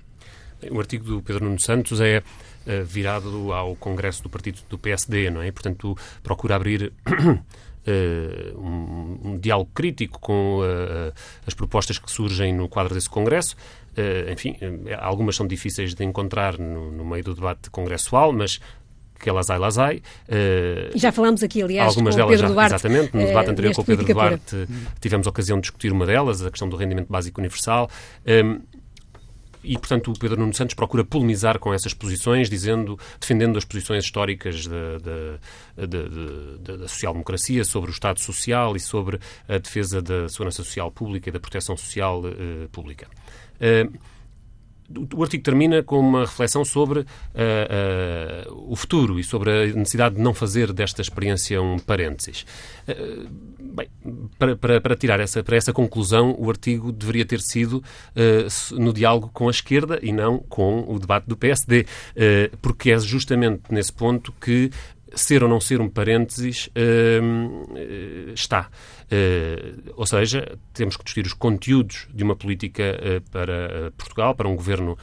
[0.69, 2.21] O artigo do Pedro Nuno Santos é
[2.85, 5.51] virado ao Congresso do Partido do PSD, não é?
[5.51, 6.93] Portanto, procura abrir
[7.81, 11.11] Uh, um, um, diálogo crítico com uh,
[11.47, 13.55] as propostas que surgem no quadro desse Congresso.
[13.97, 14.55] Uh, enfim,
[14.99, 18.59] algumas são difíceis de encontrar no, no meio do debate congressual, mas
[19.21, 20.01] que elas ai, las ai.
[20.27, 22.75] Uh, já falámos aqui, aliás, algumas delas Pedro já, Duarte.
[22.75, 24.67] Exatamente, no debate anterior com o Pedro Duarte
[24.99, 27.89] tivemos a ocasião de discutir uma delas, a questão do rendimento básico universal.
[28.25, 28.61] Um,
[29.63, 34.03] e, portanto, o Pedro Nuno Santos procura polemizar com essas posições, dizendo, defendendo as posições
[34.03, 34.97] históricas da,
[35.77, 41.29] da, da, social-democracia sobre o Estado Social e sobre a defesa da segurança social pública
[41.29, 43.07] e da proteção social uh, pública.
[43.57, 43.97] Uh,
[45.13, 50.15] o artigo termina com uma reflexão sobre uh, uh, o futuro e sobre a necessidade
[50.15, 52.45] de não fazer desta experiência um parênteses.
[52.87, 53.87] Uh, bem,
[54.37, 57.83] para, para, para, tirar essa, para essa conclusão, o artigo deveria ter sido
[58.71, 61.85] no diálogo com a esquerda e não com o debate do PSD,
[62.61, 64.69] porque é justamente nesse ponto que
[65.13, 68.69] ser ou não ser um parênteses uh, está.
[69.11, 74.47] Uh, ou seja, temos que discutir os conteúdos de uma política uh, para Portugal, para
[74.47, 74.97] um governo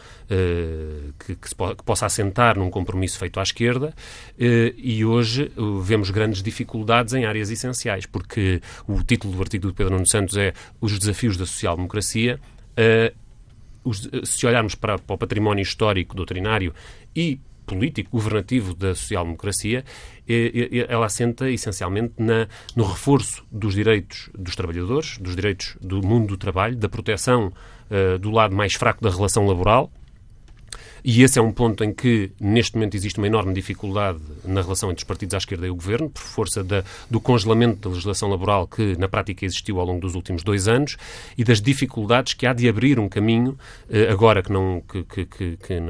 [1.19, 3.95] que, que, po que, possa assentar num compromisso feito à esquerda,
[4.39, 5.51] e hoje
[5.83, 10.37] vemos grandes dificuldades em áreas essenciais, porque o título do artigo do Pedro Nuno Santos
[10.37, 12.39] é Os Desafios da Social-Democracia.
[14.25, 16.75] se olharmos para, para o património histórico, doutrinário
[17.17, 19.85] e político, governativo da social-democracia,
[20.89, 26.37] ela assenta essencialmente na, no reforço dos direitos dos trabalhadores, dos direitos do mundo do
[26.37, 27.53] trabalho, da proteção
[27.91, 29.91] uh, do lado mais fraco da relação laboral,
[31.05, 34.91] e esse é um ponto em que, neste momento, existe uma enorme dificuldade na relação
[34.91, 38.29] entre os partidos à esquerda e o governo, por força da, do congelamento da legislação
[38.29, 40.97] laboral que, na prática, existiu ao longo dos últimos dois anos
[41.37, 43.59] e das dificuldades que há de abrir um caminho,
[43.91, 45.81] eh, agora que não, que, que, que, que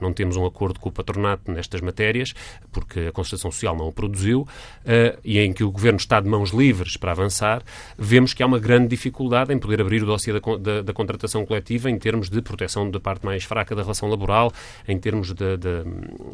[0.00, 2.34] não temos um acordo com o patronato nestas matérias,
[2.72, 4.46] porque a Constituição Social não o produziu,
[4.84, 7.62] eh, e em que o governo está de mãos livres para avançar,
[7.98, 11.44] vemos que há uma grande dificuldade em poder abrir o dossiê da, da, da contratação
[11.46, 14.52] coletiva em termos de proteção da parte mais fraca da relação laboral,
[14.86, 15.84] em termos de, de,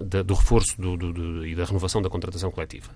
[0.04, 2.90] de, do reforço do, do, e da renovação da contratação coletiva.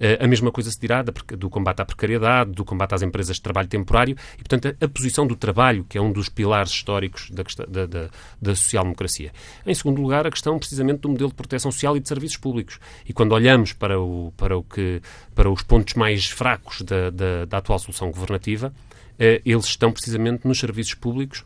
[0.00, 3.42] Uh, a mesma coisa se dirá do combate à precariedade, do combate às empresas de
[3.42, 7.30] trabalho temporário e, portanto, a, a posição do trabalho, que é um dos pilares históricos
[7.30, 9.32] da, da, da, da social-democracia.
[9.66, 12.78] Em segundo lugar, a questão precisamente do modelo de proteção social e de serviços públicos.
[13.06, 15.00] E quando olhamos para, o, para, o que,
[15.34, 20.46] para os pontos mais fracos da, da, da atual solução governativa, uh, eles estão precisamente
[20.46, 21.44] nos serviços públicos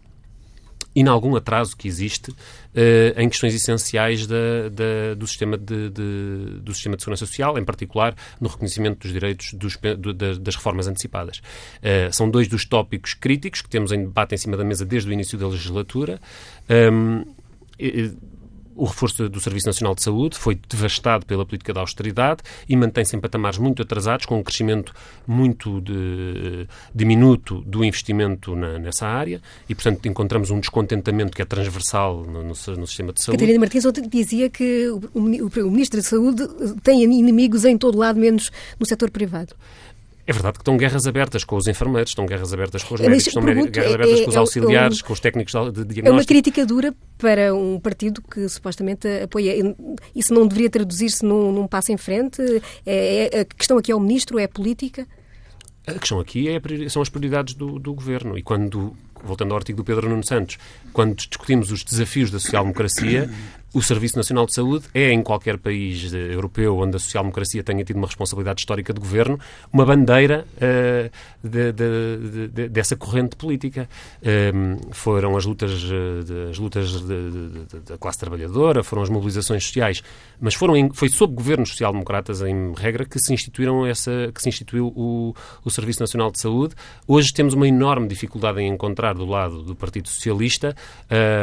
[0.94, 2.34] e em algum atraso que existe uh,
[3.16, 7.64] em questões essenciais da, da, do, sistema de, de, do sistema de segurança social, em
[7.64, 11.38] particular no reconhecimento dos direitos dos, do, das reformas antecipadas.
[11.38, 15.08] Uh, são dois dos tópicos críticos que temos em debate em cima da mesa desde
[15.08, 16.20] o início da legislatura.
[16.70, 17.24] Um,
[18.76, 23.16] o reforço do Serviço Nacional de Saúde foi devastado pela política da austeridade e mantém-se
[23.16, 24.92] em patamares muito atrasados, com um crescimento
[25.26, 31.44] muito de, diminuto do investimento na, nessa área e, portanto, encontramos um descontentamento que é
[31.44, 32.54] transversal no, no, no
[32.86, 33.38] sistema de saúde.
[33.38, 36.46] Catarina Martins ontem dizia que o, o, o Ministro da Saúde
[36.82, 39.54] tem inimigos em todo lado, menos no setor privado.
[40.26, 43.26] É verdade que estão guerras abertas com os enfermeiros, estão guerras abertas com os médicos,
[43.26, 46.08] estão pergunto, guerras abertas é, com os é auxiliares, é, com os técnicos de diagnóstico.
[46.08, 49.54] É uma crítica dura para um partido que supostamente apoia.
[50.14, 52.40] Isso não deveria traduzir-se num, num, passo em frente?
[52.86, 55.06] É, é, a questão aqui é o ministro, é a política?
[55.86, 58.38] A questão aqui é, são as prioridades do, do governo.
[58.38, 60.58] E quando voltando ao artigo do Pedro Nuno Santos,
[60.92, 63.30] quando discutimos os desafios da social-democracia,
[63.74, 67.96] o Serviço Nacional de Saúde é, em qualquer país europeu onde a social-democracia tenha tido
[67.96, 69.38] uma responsabilidade histórica de governo,
[69.72, 71.10] uma bandeira uh,
[71.42, 73.88] de, de, de, dessa corrente política.
[74.54, 77.02] Um, foram as lutas, eh, as lutas
[77.84, 80.02] da classe trabalhadora, foram as mobilizações sociais,
[80.40, 84.48] mas foram em, foi sob governos social-democratas, em regra, que se instituíram essa, que se
[84.48, 85.34] instituiu o,
[85.64, 86.76] o Serviço Nacional de Saúde.
[87.08, 90.76] Hoje temos uma enorme dificuldade em encontrar do lado do Partido Socialista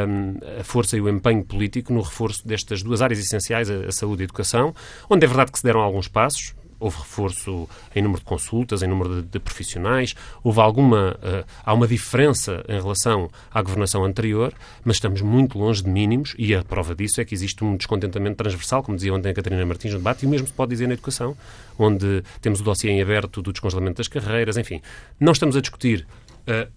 [0.07, 3.91] um, a força e o empenho político no reforço reforço destas duas áreas essenciais, a,
[3.91, 4.75] saúde e a educação,
[5.09, 8.87] onde é verdade que se deram alguns passos, houve reforço em número de consultas, em
[8.87, 14.51] número de, de profissionais, houve alguma, uh, há uma diferença em relação à governação anterior,
[14.83, 18.35] mas estamos muito longe de mínimos e a prova disso é que existe um descontentamento
[18.35, 20.87] transversal, como dizia ontem a Catarina Martins no debate, e o mesmo se pode dizer
[20.87, 21.37] na educação,
[21.77, 24.81] onde temos o dossiê em aberto do descongelamento das carreiras, enfim.
[25.19, 26.07] Não estamos a discutir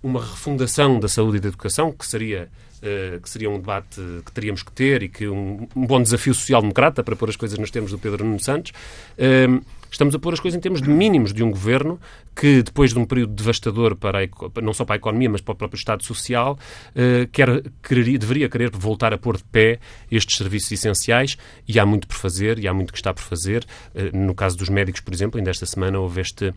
[0.03, 2.74] uma refundação da saúde e da educação, que seria Uh,
[3.23, 7.03] que seria um debate que teríamos que ter e que um, um bom desafio social-democrata
[7.03, 8.73] para pôr as coisas nos termos do Pedro Nuno Santos.
[9.19, 12.01] Uh, estamos a pôr as coisas em termos de mínimos de um governo
[12.35, 15.53] que, depois de um período devastador para a, não só para a economia, mas para
[15.53, 16.59] o próprio Estado Social,
[16.91, 19.79] uh, quer, querer, deveria querer voltar a pôr de pé
[20.11, 23.65] estes serviços essenciais e há muito por fazer e há muito que está por fazer.
[24.13, 26.53] no caso dos médicos, por exemplo, ainda esta semana houve este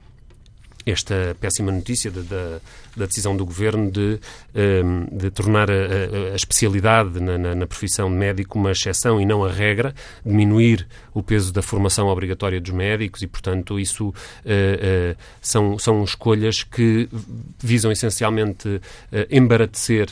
[0.92, 2.60] esta péssima notícia da, da,
[2.96, 4.20] da decisão do governo de,
[4.56, 9.20] ehm, de tornar a, a, a especialidade na, na, na, profissão de médico uma exceção
[9.20, 9.94] e não a regra,
[10.26, 16.04] diminuir o peso da formação obrigatória dos médicos e, portanto, isso uh, uh, são, são
[16.04, 17.10] escolhas que
[17.60, 18.82] visam essencialmente uh,
[19.30, 20.10] embaratecer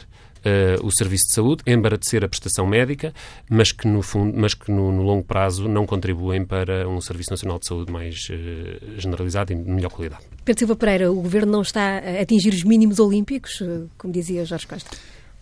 [0.83, 3.13] o serviço de saúde, embaratecer a prestação médica,
[3.49, 7.31] mas que, no, fundo, mas que no, no, longo prazo não contribuem para um Serviço
[7.31, 10.23] Nacional de Saúde mais uh, generalizado e de melhor qualidade.
[10.43, 14.45] Pedro Silva Pereira, o Governo não está a atingir os mínimos olímpicos, eh, como dizia
[14.45, 14.95] Jorge Costa?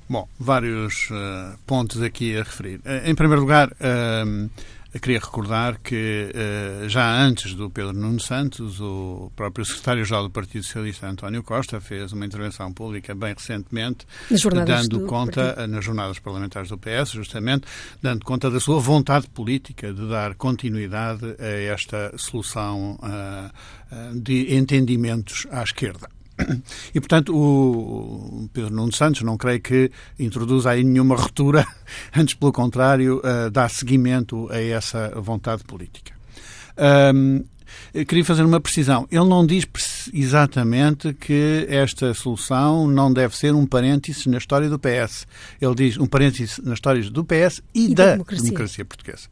[0.07, 2.79] Bom, vários uh, pontos aqui a referir.
[3.05, 3.69] em primeiro lugar,
[4.99, 10.63] queria recordar que eh, já antes do Pedro Nuno Santos, o próprio secretário-geral do Partido
[10.63, 14.05] Socialista, António Costa, fez uma intervenção pública bem recentemente,
[14.65, 15.67] dando conta, partido.
[15.67, 17.65] nas jornadas parlamentares do PS, justamente,
[18.01, 25.47] dando conta da sua vontade política de dar continuidade a esta solução uh, de entendimentos
[25.49, 26.07] à esquerda.
[26.93, 31.65] E, portanto, o Pedro Nuno Santos não creio que introduza aí nenhuma ruptura,
[32.15, 36.13] antes, pelo contrário, uh, dá seguimento a essa vontade política.
[37.13, 37.43] Um,
[38.07, 39.07] queria fazer uma precisão.
[39.11, 39.65] Ele não diz
[40.13, 45.27] exatamente que esta solução não deve ser um parêntese na história do PS.
[45.61, 48.45] Ele diz um parêntese nas histórias do PS e, e da, da democracia.
[48.45, 49.29] democracia portuguesa.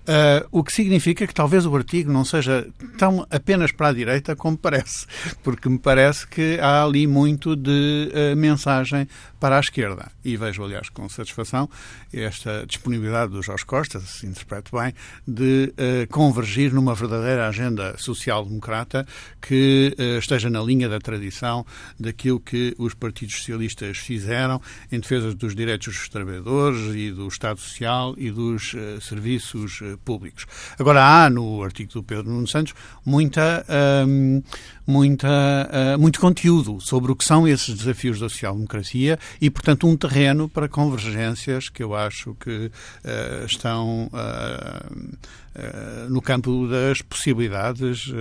[0.00, 2.66] Uh, o que significa que talvez o artigo não seja
[2.98, 5.06] tão apenas para a direita como parece,
[5.44, 9.06] porque me parece que há ali muito de uh, mensagem
[9.40, 10.12] para a esquerda.
[10.24, 11.68] E vejo, aliás, com satisfação
[12.12, 14.94] esta disponibilidade do Jorge Costa, se interpreto bem,
[15.26, 19.06] de uh, convergir numa verdadeira agenda social-democrata
[19.40, 21.64] que esteja na linha da tradição
[21.98, 24.60] daquilo que os partidos socialistas fizeram
[24.92, 30.46] em defesa dos direitos dos trabalhadores e do Estado Social e dos serviços públicos.
[30.78, 32.74] Agora, há no artigo do Pedro Nuno Santos
[33.04, 33.64] muita,
[34.06, 34.42] hum,
[34.86, 39.96] muita, uh, muito conteúdo sobre o que são esses desafios da social-democracia e, portanto, um
[39.96, 42.70] terreno para convergências que eu acho que
[43.04, 45.18] uh, estão uh,
[46.08, 48.12] no campo das possibilidades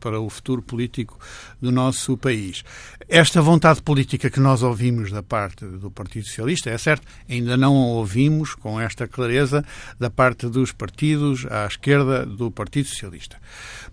[0.00, 1.18] para o futuro político
[1.60, 2.64] do nosso país.
[3.08, 7.74] Esta vontade política que nós ouvimos da parte do Partido Socialista, é certo, ainda não
[7.74, 9.64] a ouvimos com esta clareza
[9.98, 13.36] da parte dos partidos à esquerda do Partido Socialista.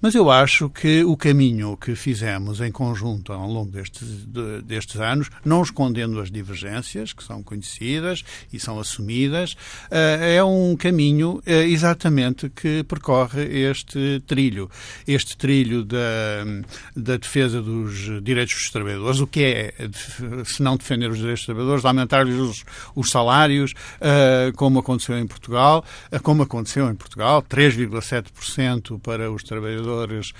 [0.01, 4.99] Mas eu acho que o caminho que fizemos em conjunto ao longo destes, de, destes
[4.99, 9.55] anos, não escondendo as divergências, que são conhecidas e são assumidas,
[9.89, 14.69] eh, é um caminho eh, exatamente que percorre este trilho.
[15.07, 15.97] Este trilho da,
[16.95, 19.19] da defesa dos direitos dos trabalhadores.
[19.19, 19.73] O que é,
[20.45, 22.65] se não defender os direitos dos trabalhadores, aumentar-lhes os,
[22.95, 25.83] os, salários, eh, como aconteceu em Portugal,
[26.23, 30.31] como aconteceu em Portugal, 3,7% para os trabalhadores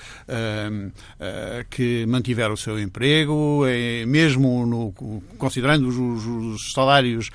[1.70, 3.64] que mantiveram o seu emprego,
[4.08, 4.92] mesmo no,
[5.38, 7.30] considerando os, os salários,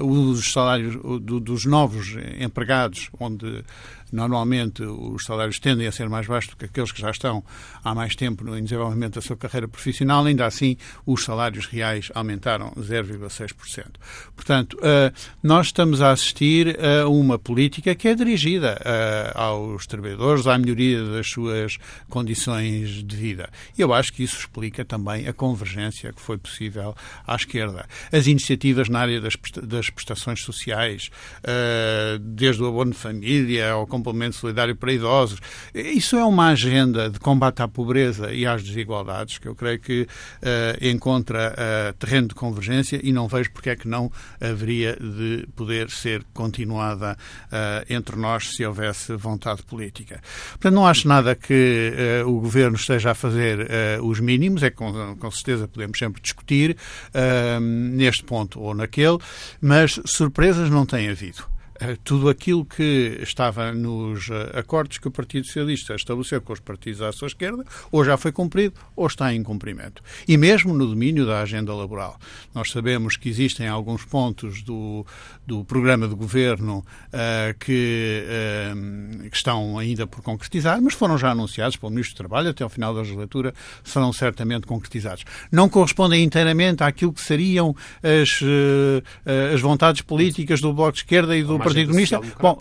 [0.00, 3.64] uh, os salários do, dos novos empregados, onde
[4.12, 7.42] Normalmente os salários tendem a ser mais baixos do que aqueles que já estão
[7.82, 12.72] há mais tempo no desenvolvimento da sua carreira profissional, ainda assim os salários reais aumentaram
[12.78, 13.86] 0,6%.
[14.34, 20.46] Portanto, eh, nós estamos a assistir a uma política que é dirigida eh, aos trabalhadores,
[20.46, 23.48] à melhoria das suas condições de vida.
[23.76, 26.94] Eu acho que isso explica também a convergência que foi possível
[27.26, 27.86] à esquerda.
[28.12, 31.10] As iniciativas na área das prestações sociais,
[31.42, 35.40] eh, desde o abono de família ao complemento solidário para idosos.
[35.74, 40.02] Isso é uma agenda de combate à pobreza e às desigualdades que eu creio que
[40.02, 45.46] uh, encontra uh, terreno de convergência e não vejo porque é que não haveria de
[45.56, 50.20] poder ser continuada uh, entre nós se houvesse vontade política.
[50.50, 51.92] Portanto, não acho nada que
[52.26, 53.68] o Governo esteja a fazer
[54.02, 56.76] os mínimos, é com, com certeza podemos sempre discutir
[57.92, 59.18] neste ponto ou naquele,
[59.60, 61.55] mas surpresas não tem havido.
[61.80, 66.60] Eh, tudo aquilo que estava nos eh, acordos que o Partido Socialista estabeleceu com os
[66.60, 70.02] partidos à sua esquerda, ou já foi cumprido ou está em cumprimento.
[70.26, 72.18] E mesmo no domínio da agenda laboral.
[72.54, 75.04] Nós sabemos que existem alguns pontos do,
[75.46, 81.30] do programa de governo uh, que, uh, que, estão ainda por concretizar, mas foram já
[81.30, 85.24] anunciados pelo Ministro do Trabalho até ao final da legislatura, serão certamente concretizados.
[85.50, 89.02] Não correspondem inteiramente àquilo que seriam as, uh,
[89.54, 92.20] as vontades políticas do Bloco de Esquerda e do Partido Comunista.
[92.40, 92.58] Bom,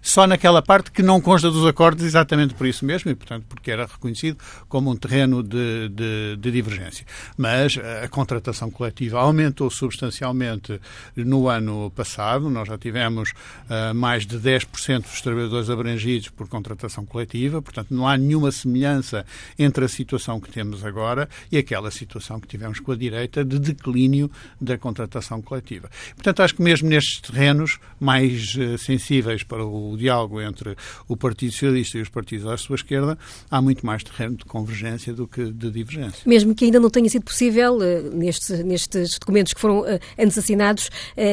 [0.00, 3.70] só naquela parte que não consta dos acordos, exatamente por isso mesmo, e portanto porque
[3.70, 7.06] era reconhecido como um terreno de, de, de divergência.
[7.36, 10.80] Mas a contratação coletiva aumentou substancialmente
[11.16, 12.50] no ano passado.
[12.50, 18.06] Nós já tivemos uh, mais de 10% dos trabalhadores abrangidos por contratação coletiva, portanto, não
[18.06, 19.24] há nenhuma semelhança
[19.58, 23.58] entre a situação que temos agora e aquela situação que tivemos com a direita de
[23.58, 25.90] declínio da contratação coletiva.
[26.14, 31.52] Portanto, acho que mesmo nestes terrenos mais uh, sensíveis para o diálogo entre o Partido
[31.52, 33.18] Socialista e os partidos à sua esquerda,
[33.50, 36.22] há muito mais terreno de convergência do que de divergência.
[36.26, 39.84] Mesmo que ainda não tenha sido possível, uh, nestes, nestes documentos que foram
[40.18, 40.90] antes assinados,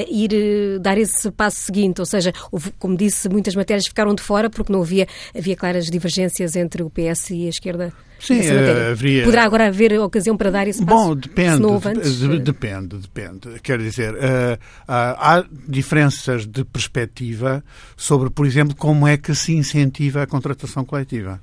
[0.10, 4.50] ir dar esse passo seguinte, ou seja, houve, como disse, muitas matérias ficaram de fora
[4.50, 7.94] porque não havia, havia claras divergência entre o PS e a esquerda.
[8.20, 8.40] Sim,
[8.92, 9.24] haveria...
[9.24, 11.08] Poderá agora haver ocasião para dar esse passo?
[11.10, 11.62] Bom, depende,
[12.18, 13.60] de, depende, depende.
[13.62, 14.16] Quer dizer,
[14.88, 17.64] há diferenças de perspectiva
[17.96, 21.40] sobre, por exemplo, como é que se incentiva a contratação coletiva.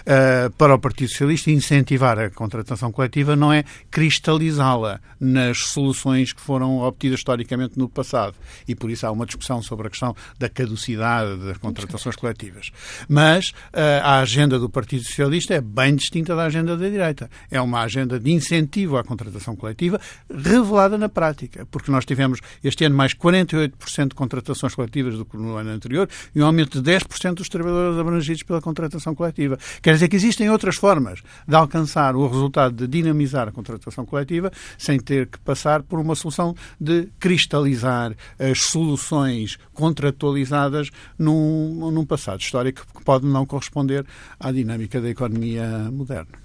[0.00, 6.40] Uh, para o Partido Socialista, incentivar a contratação coletiva não é cristalizá-la nas soluções que
[6.40, 8.34] foram obtidas historicamente no passado.
[8.66, 12.70] E por isso há uma discussão sobre a questão da caducidade das contratações coletivas.
[13.08, 17.30] Mas uh, a agenda do Partido Socialista é bem distinta da agenda da direita.
[17.50, 22.84] É uma agenda de incentivo à contratação coletiva revelada na prática, porque nós tivemos este
[22.84, 26.90] ano mais 48% de contratações coletivas do que no ano anterior e um aumento de
[26.90, 29.58] 10% dos trabalhadores abrangidos pela contratação coletiva.
[29.82, 34.50] Quer dizer que existem outras formas de alcançar o resultado de dinamizar a contratação coletiva
[34.78, 42.40] sem ter que passar por uma solução de cristalizar as soluções contratualizadas num, num passado
[42.40, 44.06] histórico que pode não corresponder
[44.38, 46.44] à dinâmica da economia moderna.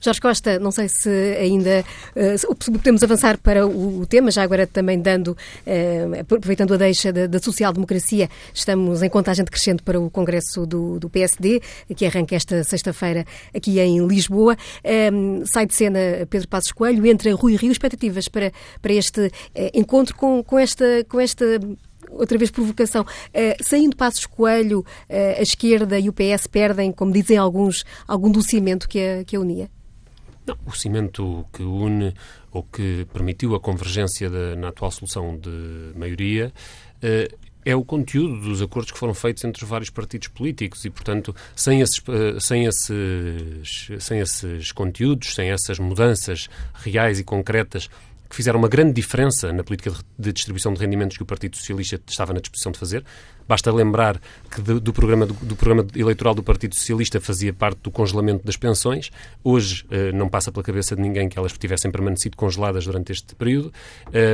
[0.00, 1.08] Jorge Costa, não sei se
[1.40, 1.84] ainda
[2.14, 7.12] uh, podemos avançar para o, o, tema, já agora também dando, uh, aproveitando a deixa
[7.12, 11.60] da, da social-democracia, estamos em contagem decrescente para o Congresso do, do PSD,
[11.96, 13.24] que arranca esta sexta-feira
[13.54, 14.56] aqui em Lisboa.
[15.44, 19.30] Sai de cena Pedro Passos Coelho, entra Rui Rio, expectativas para, para este uh,
[19.74, 21.44] encontro com, com esta, com esta
[22.10, 23.02] outra vez provocação.
[23.02, 28.30] Uh, saindo Passos Coelho, uh, a esquerda e o PS perdem, como dizem alguns, algum
[28.30, 28.40] do
[28.88, 29.70] que a, que a unia?
[30.48, 32.14] Não, o cimento que une
[32.50, 36.50] ou que permitiu a convergência de, na atual solução de maioria
[37.02, 40.90] uh, é o conteúdo dos acordos que foram feitos entre os vários partidos políticos e,
[40.90, 47.90] portanto, sem esses, uh, sem esses, sem esses conteúdos, sem essas mudanças reais e concretas
[48.28, 52.00] que fizeram uma grande diferença na política de distribuição de rendimentos que o Partido Socialista
[52.06, 53.04] estava na disposição de fazer.
[53.48, 54.20] Basta lembrar
[54.50, 58.44] que do, do programa, do, do, programa eleitoral do Partido Socialista fazia parte do congelamento
[58.44, 59.10] das pensões.
[59.42, 63.34] Hoje eh, não passa pela cabeça de ninguém que elas tivessem permanecido congeladas durante este
[63.34, 63.72] período.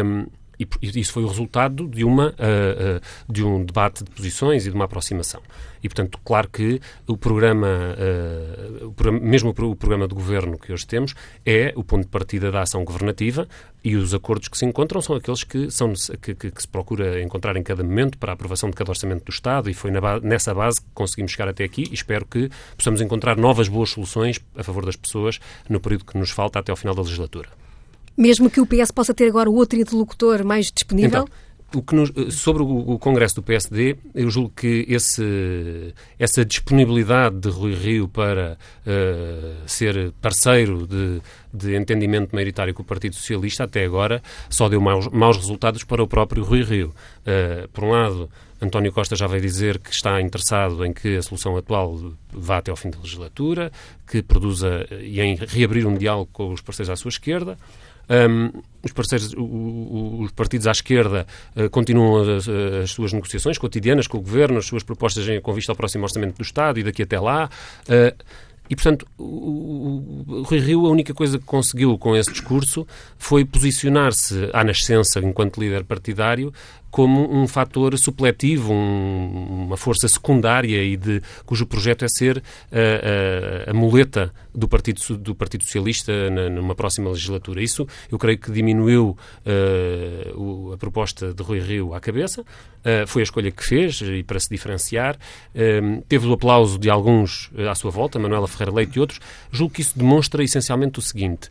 [0.05, 0.27] Um,
[0.59, 0.67] e
[1.01, 4.75] isso foi o resultado de, uma, uh, uh, de um debate de posições e de
[4.75, 5.41] uma aproximação.
[5.83, 7.69] E, portanto, claro que o programa,
[8.97, 12.63] programa, mesmo o programa de governo que hoje temos, é o ponto de partida da
[12.63, 13.47] ação governativa
[13.85, 15.93] e os acordos que se encontram são aqueles que, são,
[16.23, 19.27] que, que, que se procura encontrar em cada momento para a aprovação de cada orçamento
[19.27, 22.51] do Estado e foi na, nessa base que conseguimos chegar até aqui e espero que
[22.79, 25.39] possamos encontrar novas boas soluções a favor das pessoas
[25.69, 27.64] no período que nos falta até ao final da legislatura.
[28.17, 31.23] Mesmo que o PS possa ter agora outro interlocutor mais disponível?
[31.23, 31.45] Então,
[31.93, 37.75] nos, sobre o, o, Congresso do PSD, eu julgo que esse, essa disponibilidade de Rui
[37.75, 38.57] Rio para
[38.87, 41.21] uh, ser parceiro de,
[41.53, 46.03] de, entendimento maioritário com o Partido Socialista até agora só deu maus, maus resultados para
[46.03, 46.95] o próprio Rui Rio.
[47.21, 51.23] Uh, por um lado, António Costa já veio dizer que está interessado em que a
[51.23, 53.73] solução atual vá até ao fim da legislatura,
[54.07, 57.59] que produza e em reabrir um diálogo com os parceiros à sua esquerda.
[58.09, 58.51] Um,
[58.83, 61.27] os, parceiros, os partidos à esquerda
[61.57, 65.73] uh, continuam as, as, suas negociações cotidianas com o Governo, as suas propostas com vista
[65.73, 67.49] ao próximo Orçamento do Estado e daqui até lá.
[67.89, 68.15] Uh,
[68.69, 72.87] e, portanto, o, o, Rui Rio, a única coisa que conseguiu com esse discurso
[73.19, 76.53] foi posicionar-se à nascença, enquanto líder partidário,
[76.95, 82.41] como um fator supletivo, um, uma força secundária e de, cujo projeto é ser
[82.71, 87.61] a, a, a muleta do Partido, do Partido Socialista na, numa próxima legislatura.
[87.61, 93.23] Isso eu creio que diminuiu uh, a proposta de Rui Rio à cabeça, uh, foi
[93.23, 95.17] a escolha que fez e para se diferenciar.
[95.53, 99.19] Uh, teve o aplauso de alguns à sua volta, Manuela Ferreira Leite e outros.
[99.51, 101.51] Julgo que isso demonstra essencialmente o seguinte: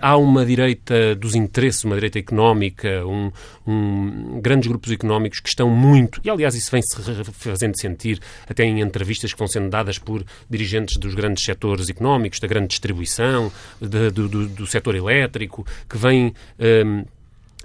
[0.00, 3.32] há uma direita dos interesses, uma direita económica, um,
[3.66, 6.96] um, grandes grupos económicos que estão muito, e aliás isso vem-se
[7.32, 12.40] fazendo sentir até em entrevistas que vão sendo dadas por dirigentes dos grandes setores económicos,
[12.40, 16.34] da grande distribuição, de, do, do, do, setor elétrico, que vem.
[16.58, 17.04] Um,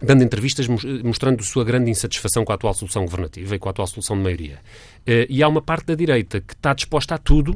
[0.01, 0.67] dando entrevistas
[1.03, 4.23] mostrando sua grande insatisfação com a atual solução governativa e com a atual solução de
[4.23, 4.59] maioria.
[5.01, 7.51] Uh, e há uma parte da direita que está disposta a tudo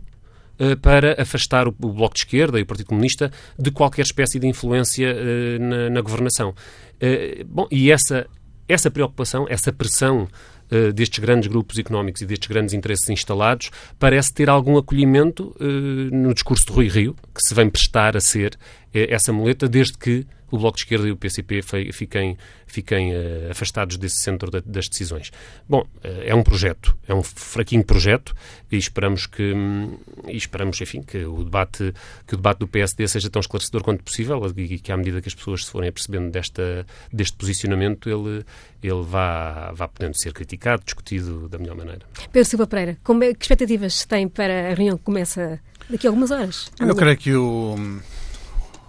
[0.60, 4.48] uh, para afastar o, Bloco de Esquerda e o Partido Comunista de qualquer espécie de
[4.48, 6.54] influência uh, na, na, governação.
[7.48, 8.28] bom, e essa,
[8.74, 10.28] essa preocupação, essa pressão
[10.72, 15.64] uh, destes grandes grupos económicos e destes grandes interesses instalados parece ter algum acolhimento uh,
[16.16, 18.58] no discurso de Rui Rio, que se vem prestar a ser
[18.94, 22.38] essa muleta, desde que o Bloco de Esquerda e o PCP fiquem,
[22.68, 25.32] fiquem uh, afastados desse centro da, das decisões.
[25.68, 28.36] Bom, uh, é um projeto, é um fraquinho projeto
[28.72, 31.92] e esperamos que, um, e esperamos, enfim, que o debate
[32.28, 35.28] que o debate do PSD seja tão esclarecedor quanto possível e que à medida que
[35.28, 38.46] as pessoas se forem apercebendo desta, deste posicionamento ele,
[38.84, 42.06] ele vá, vá podendo ser criticado, discutido da melhor maneira.
[42.32, 46.12] Pedro Silva Pereira, como é, que expectativas tem para a reunião que começa daqui a
[46.12, 46.72] algumas horas?
[46.80, 47.76] Eu creio que o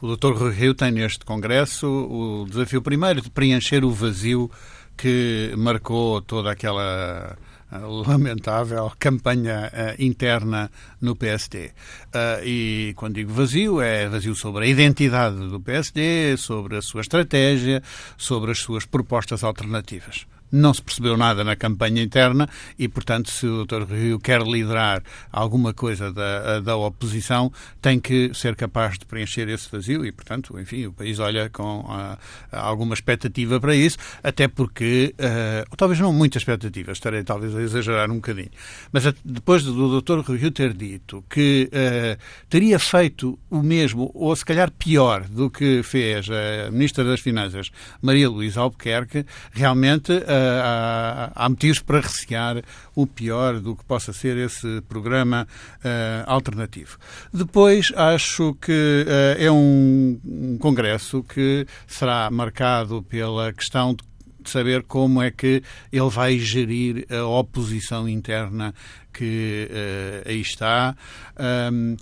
[0.00, 0.32] o Dr.
[0.32, 4.50] Rui Rio tem neste Congresso o desafio primeiro de preencher o vazio
[4.96, 7.36] que marcou toda aquela
[7.72, 10.70] eh, lamentável campanha uh, interna
[11.00, 11.72] no PSD.
[12.12, 17.00] Eh, e quando digo vazio, é vazio sobre a identidade do PSD, sobre a sua
[17.00, 17.82] estratégia,
[18.16, 22.48] sobre as suas propostas alternativas não se percebeu nada na campanha interna
[22.78, 23.82] e, portanto, se o Dr.
[23.92, 25.02] Rio quer liderar
[25.32, 27.52] alguma coisa da, da oposição,
[27.82, 31.80] tem que ser capaz de preencher esse vazio e, portanto, enfim, o país olha com
[31.80, 32.16] uh,
[32.52, 38.10] alguma expectativa para isso, até porque, uh, talvez não muita expectativa, estarei talvez a exagerar
[38.10, 38.50] um bocadinho,
[38.92, 40.20] mas depois do Dr.
[40.20, 45.82] Rio ter dito que uh, teria feito o mesmo, ou se calhar pior, do que
[45.82, 50.12] fez a Ministra das Finanças, Maria Luísa Albuquerque, realmente
[51.34, 52.62] há, motivos para recear
[52.94, 55.46] o pior do que possa ser esse programa
[55.78, 56.98] uh, alternativo.
[57.32, 64.04] Depois, acho que uh, é um, um congresso que será marcado pela questão de
[64.44, 68.74] de saber como é que ele vai gerir a oposição interna
[69.12, 70.94] que uh, aí está.
[71.72, 71.96] Um,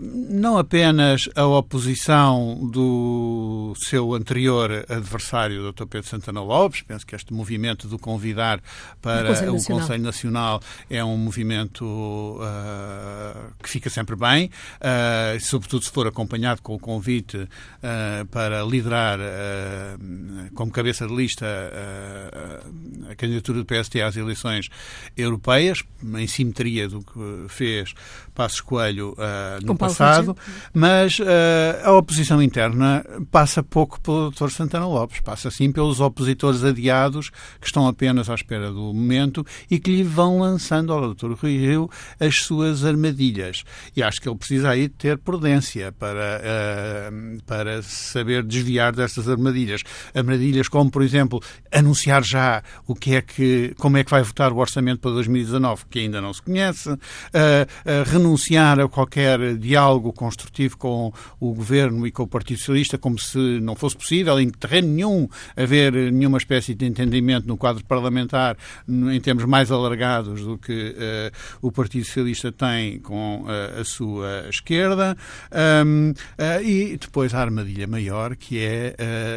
[0.00, 5.86] não apenas a oposição do seu anterior adversário, Dr.
[5.86, 8.60] Pedro Santana Lopes, penso que este movimento do convidar
[9.02, 15.84] para Conselho o Conselho Nacional é um movimento uh, que fica sempre bem, uh, sobretudo
[15.84, 19.18] se for acompanhado com o convite uh, para liderar
[20.54, 21.46] como cabeça de lista
[23.10, 24.68] a candidatura do PST às eleições
[25.16, 25.82] europeias,
[26.16, 27.94] em simetria do que fez
[28.34, 30.36] Passos Coelho uh, no passado,
[30.72, 31.24] mas uh,
[31.84, 34.50] a oposição interna passa pouco pelo Dr.
[34.50, 37.30] Santana Lopes, passa sim pelos opositores adiados
[37.60, 41.32] que estão apenas à espera do momento e que lhe vão lançando ao Dr.
[41.32, 43.64] Rui Rio as suas armadilhas.
[43.96, 49.82] E acho que ele precisa aí ter prudência para, uh, para saber desviar dessas armadilhas.
[50.14, 51.40] Armadilhas como, por exemplo,
[51.72, 55.84] anunciar já o que é que, como é que vai votar o orçamento para 2019,
[55.90, 56.90] que ainda não se conhece,
[58.10, 63.38] renunciar a qualquer diálogo construtivo com o governo e com o Partido Socialista, como se
[63.60, 68.56] não fosse possível, em terreno nenhum, haver nenhuma espécie de entendimento no quadro parlamentar
[68.88, 74.46] em termos mais alargados do que uh, o Partido Socialista tem com uh, a sua
[74.48, 75.16] esquerda.
[75.84, 78.94] Um, uh, eh, e depois a armadilha maior, que é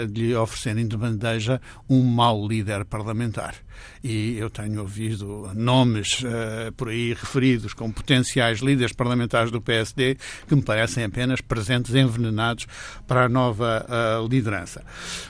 [0.10, 3.56] de lhe oferecerem de bandeja um mau líder parlamentar
[4.04, 10.18] e eu tenho ouvido nomes uh, por aí referidos como potenciais líderes parlamentares do PSD
[10.48, 12.68] que me parecem apenas presentes envenenados
[13.08, 14.84] para a nova uh, liderança.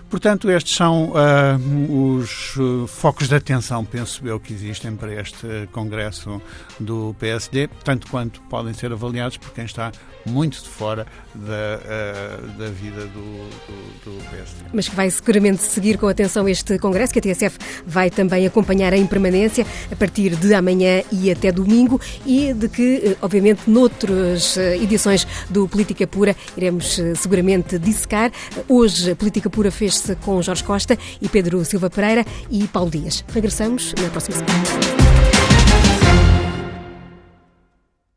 [0.10, 2.56] Portanto, estes são uh, os
[2.88, 6.42] focos de atenção, penso eu, que existem para este Congresso
[6.80, 9.92] do PSD, tanto quanto podem podem ser avaliados por quem está
[10.26, 11.06] muito de fora
[11.36, 14.66] da, uh, da vida do, do, do PSD.
[14.74, 18.94] Mas que vai seguramente seguir com atenção este Congresso, que a TSF vai também acompanhar
[18.94, 25.26] em permanência a partir de amanhã e até domingo e de que, obviamente, noutras edições
[25.50, 28.32] do Política Pura iremos seguramente dissecar.
[28.68, 33.24] Hoje, a Política Pura fez-se com Jorge Costa e Pedro Silva Pereira e Paulo Dias.
[33.34, 35.11] Regressamos na próxima semana.